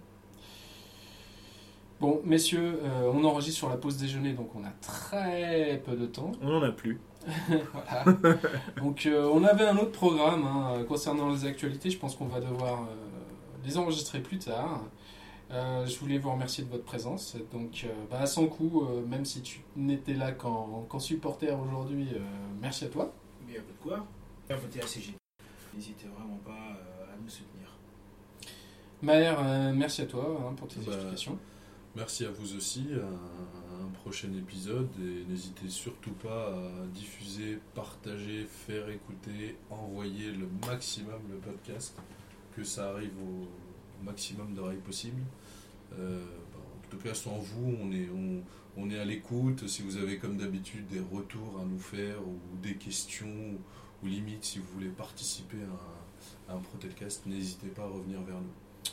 Bon, 2.01 2.21
messieurs, 2.25 2.79
euh, 2.83 3.09
on 3.13 3.23
enregistre 3.23 3.57
sur 3.59 3.69
la 3.69 3.77
pause 3.77 3.97
déjeuner, 3.97 4.33
donc 4.33 4.53
on 4.53 4.65
a 4.65 4.71
très 4.81 5.81
peu 5.85 5.95
de 5.95 6.05
temps. 6.05 6.31
on 6.41 6.49
n'en 6.49 6.61
a 6.63 6.71
plus. 6.71 6.99
Voilà. 7.73 8.03
Donc 8.77 9.05
euh, 9.07 9.27
on 9.33 9.43
avait 9.43 9.65
un 9.65 9.77
autre 9.77 9.91
programme 9.93 10.45
hein, 10.45 10.83
concernant 10.87 11.29
les 11.31 11.45
actualités, 11.45 11.89
je 11.89 11.97
pense 11.97 12.15
qu'on 12.15 12.25
va 12.27 12.39
devoir 12.39 12.83
euh, 12.83 12.85
les 13.65 13.77
enregistrer 13.79 14.19
plus 14.19 14.37
tard. 14.37 14.81
Euh, 15.51 15.85
je 15.85 15.97
voulais 15.99 16.17
vous 16.17 16.31
remercier 16.31 16.63
de 16.63 16.69
votre 16.69 16.83
présence. 16.83 17.37
Donc 17.51 17.83
euh, 17.85 17.89
bah, 18.09 18.19
à 18.21 18.25
son 18.25 18.47
coup, 18.47 18.83
euh, 18.83 19.05
même 19.05 19.25
si 19.25 19.41
tu 19.41 19.61
n'étais 19.75 20.13
là 20.13 20.31
qu'en 20.31 20.85
qu'en 20.89 20.99
supporter 20.99 21.51
aujourd'hui, 21.51 22.09
euh, 22.15 22.19
merci 22.61 22.85
à 22.85 22.87
toi. 22.89 23.13
Mais 23.47 23.57
a 23.57 23.61
pas 23.61 23.71
de 23.71 23.77
quoi. 23.77 24.05
À 24.49 24.55
voter 24.55 24.79
ACG. 24.81 25.13
N'hésitez 25.73 26.07
vraiment 26.07 26.37
pas 26.37 26.51
euh, 26.51 27.13
à 27.13 27.17
nous 27.21 27.29
soutenir. 27.29 27.69
Maher, 29.01 29.35
euh, 29.39 29.73
merci 29.73 30.01
à 30.01 30.05
toi 30.05 30.25
hein, 30.41 30.53
pour 30.55 30.67
tes 30.67 30.79
Bah, 30.79 30.93
explications. 30.93 31.37
Merci 31.95 32.25
à 32.25 32.31
vous 32.31 32.55
aussi. 32.55 32.87
À 32.93 33.83
un 33.83 33.89
prochain 34.01 34.33
épisode. 34.33 34.89
Et 34.99 35.29
n'hésitez 35.29 35.69
surtout 35.69 36.11
pas 36.13 36.49
à 36.49 36.87
diffuser, 36.87 37.59
partager, 37.75 38.45
faire 38.45 38.89
écouter, 38.89 39.57
envoyer 39.69 40.31
le 40.31 40.47
maximum 40.67 41.21
le 41.29 41.37
podcast. 41.37 41.95
Que 42.55 42.63
ça 42.63 42.89
arrive 42.89 43.11
au 43.99 44.03
maximum 44.03 44.53
d'oreilles 44.53 44.77
possible. 44.79 45.21
Euh, 45.97 46.23
bah, 46.53 46.59
en 46.59 46.89
tout 46.89 46.97
cas, 46.97 47.13
sans 47.13 47.37
vous, 47.37 47.75
on 47.81 47.91
est, 47.91 48.09
on, 48.09 48.43
on 48.81 48.89
est 48.89 48.99
à 48.99 49.05
l'écoute. 49.05 49.67
Si 49.67 49.81
vous 49.81 49.97
avez 49.97 50.17
comme 50.17 50.37
d'habitude 50.37 50.87
des 50.87 51.01
retours 51.11 51.59
à 51.61 51.65
nous 51.65 51.79
faire 51.79 52.17
ou 52.21 52.37
des 52.61 52.75
questions 52.75 53.27
ou 54.03 54.07
limite 54.07 54.43
si 54.43 54.59
vous 54.59 54.65
voulez 54.73 54.89
participer 54.89 55.57
à 55.57 56.51
un, 56.51 56.53
à 56.53 56.57
un 56.57 56.59
Protelcast, 56.61 57.25
n'hésitez 57.25 57.67
pas 57.67 57.83
à 57.83 57.87
revenir 57.87 58.21
vers 58.21 58.35
nous. 58.35 58.91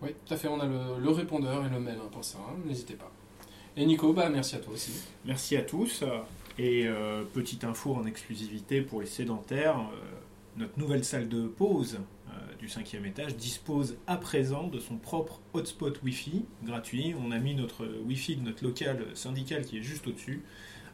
Oui, 0.00 0.10
tout 0.24 0.34
à 0.34 0.36
fait, 0.36 0.46
on 0.48 0.60
a 0.60 0.66
le, 0.66 1.02
le 1.02 1.10
répondeur 1.10 1.66
et 1.66 1.68
le 1.68 1.80
mail 1.80 1.98
hein, 2.00 2.08
pour 2.12 2.24
ça, 2.24 2.38
hein, 2.38 2.56
n'hésitez 2.64 2.94
pas. 2.94 3.10
Et 3.76 3.84
Nico, 3.84 4.12
bah, 4.12 4.28
merci 4.28 4.56
à 4.56 4.58
toi 4.58 4.74
aussi. 4.74 4.92
Merci 5.24 5.56
à 5.56 5.62
tous. 5.62 6.04
Et 6.58 6.86
euh, 6.86 7.24
petite 7.32 7.64
info 7.64 7.94
en 7.94 8.04
exclusivité 8.06 8.82
pour 8.82 9.00
les 9.00 9.06
sédentaires, 9.06 9.78
euh, 9.78 9.96
notre 10.56 10.78
nouvelle 10.78 11.04
salle 11.04 11.28
de 11.28 11.46
pause 11.46 11.98
du 12.58 12.68
cinquième 12.68 13.06
étage 13.06 13.36
dispose 13.36 13.96
à 14.06 14.16
présent 14.16 14.68
de 14.68 14.78
son 14.80 14.96
propre 14.96 15.40
hotspot 15.52 16.02
Wi-Fi 16.02 16.44
gratuit. 16.64 17.14
On 17.18 17.30
a 17.30 17.38
mis 17.38 17.54
notre 17.54 17.86
Wi-Fi 18.06 18.36
de 18.36 18.42
notre 18.42 18.64
local 18.64 19.06
syndical 19.14 19.64
qui 19.64 19.78
est 19.78 19.82
juste 19.82 20.06
au-dessus 20.06 20.42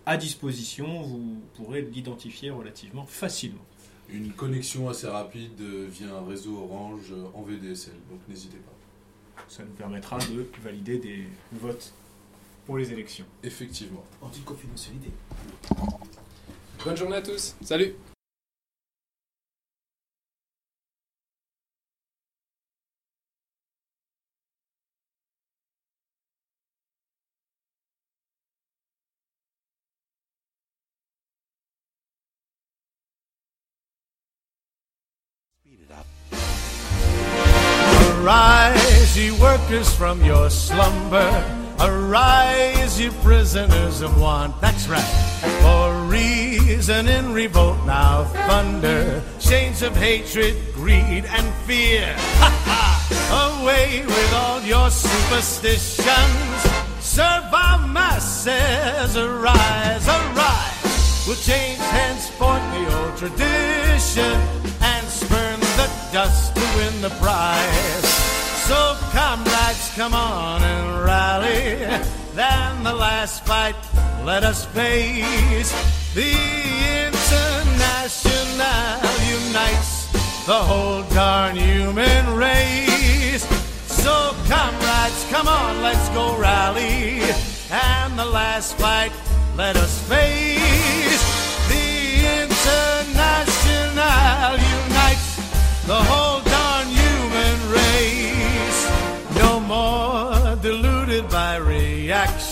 à 0.06 0.16
disposition. 0.16 1.02
Vous 1.02 1.42
pourrez 1.54 1.82
l'identifier 1.82 2.50
relativement 2.50 3.06
facilement. 3.06 3.64
Une 4.10 4.32
connexion 4.32 4.88
assez 4.88 5.08
rapide 5.08 5.60
via 5.60 6.14
un 6.14 6.26
réseau 6.26 6.58
Orange 6.58 7.14
en 7.32 7.42
VDSL, 7.42 7.94
donc 8.10 8.20
n'hésitez 8.28 8.58
pas. 8.58 9.42
Ça 9.48 9.64
nous 9.64 9.72
permettra 9.72 10.18
de 10.18 10.46
valider 10.62 10.98
des 10.98 11.24
votes 11.52 11.92
pour 12.66 12.78
les 12.78 12.92
élections. 12.92 13.26
Effectivement. 13.42 14.04
Anti-confidentialité. 14.22 15.10
Bonne 16.84 16.96
journée 16.96 17.16
à 17.16 17.22
tous. 17.22 17.56
Salut 17.62 17.94
from 39.82 40.24
your 40.24 40.50
slumber. 40.50 41.28
Arise, 41.80 43.00
you 43.00 43.10
prisoners 43.26 44.02
of 44.02 44.20
want. 44.20 44.60
That's 44.60 44.86
right. 44.86 45.02
For 45.62 45.92
reason 46.04 47.08
in 47.08 47.32
revolt 47.32 47.84
now 47.84 48.22
thunder. 48.46 49.20
Chains 49.40 49.82
of 49.82 49.96
hatred, 49.96 50.54
greed, 50.74 51.24
and 51.24 51.54
fear. 51.66 52.06
Ha 52.38 52.50
ha! 52.68 53.60
Away 53.60 54.04
with 54.06 54.32
all 54.34 54.62
your 54.62 54.90
superstitions. 54.90 56.60
Serve 57.00 57.52
our 57.52 57.88
masses. 57.88 59.16
Arise, 59.16 60.06
arise. 60.06 61.26
We'll 61.26 61.36
change 61.36 61.78
henceforth 61.78 62.62
the 62.74 62.84
old 62.96 63.16
tradition 63.16 64.36
and 64.80 65.04
spurn 65.08 65.58
the 65.58 65.90
dust 66.12 66.54
to 66.54 66.62
win 66.76 67.00
the 67.02 67.10
prize. 67.20 68.23
So, 68.66 68.96
comrades, 69.12 69.92
come 69.94 70.14
on 70.14 70.62
and 70.62 71.04
rally. 71.04 71.84
Then 72.34 72.82
the 72.82 72.94
last 72.94 73.44
fight, 73.44 73.76
let 74.24 74.42
us 74.42 74.64
face. 74.64 75.70
The 76.14 76.32
International 77.04 78.24
unites 79.28 79.94
the 80.46 80.54
whole 80.54 81.02
darn 81.14 81.56
human 81.56 82.34
race. 82.34 83.44
So, 83.86 84.34
comrades, 84.48 85.26
come 85.30 85.46
on, 85.46 85.82
let's 85.82 86.08
go 86.10 86.34
rally. 86.38 87.20
And 87.70 88.18
the 88.18 88.24
last 88.24 88.78
fight, 88.78 89.12
let 89.56 89.76
us 89.76 89.98
face. 90.08 91.13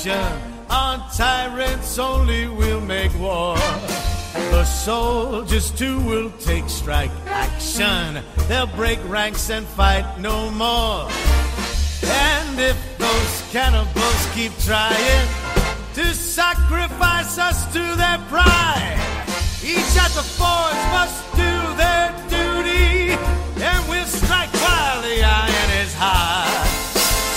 Reaction. 0.04 0.42
On 0.70 1.00
tyrants 1.10 1.98
only 1.98 2.48
we'll 2.48 2.80
make 2.80 3.12
war. 3.18 3.56
The 4.34 4.64
soldiers 4.64 5.70
too 5.70 6.00
will 6.00 6.30
take 6.40 6.68
strike 6.68 7.10
action. 7.26 8.22
They'll 8.48 8.66
break 8.66 8.98
ranks 9.08 9.50
and 9.50 9.66
fight 9.66 10.18
no 10.18 10.50
more. 10.50 11.08
And 12.04 12.58
if 12.58 12.98
those 12.98 13.52
cannibals 13.52 14.28
keep 14.34 14.52
trying 14.60 15.28
to 15.94 16.14
sacrifice 16.14 17.38
us 17.38 17.70
to 17.72 17.82
their 17.96 18.18
pride, 18.28 18.98
each 19.62 19.96
at 19.96 20.10
the 20.12 20.24
forge 20.38 20.82
must 20.96 21.22
do 21.32 21.52
their 21.76 22.08
duty, 22.28 23.12
and 23.62 23.88
we'll 23.88 24.06
strike 24.06 24.52
while 24.54 25.02
the 25.02 25.22
iron 25.22 25.70
is 25.84 25.94
hot. 25.94 26.51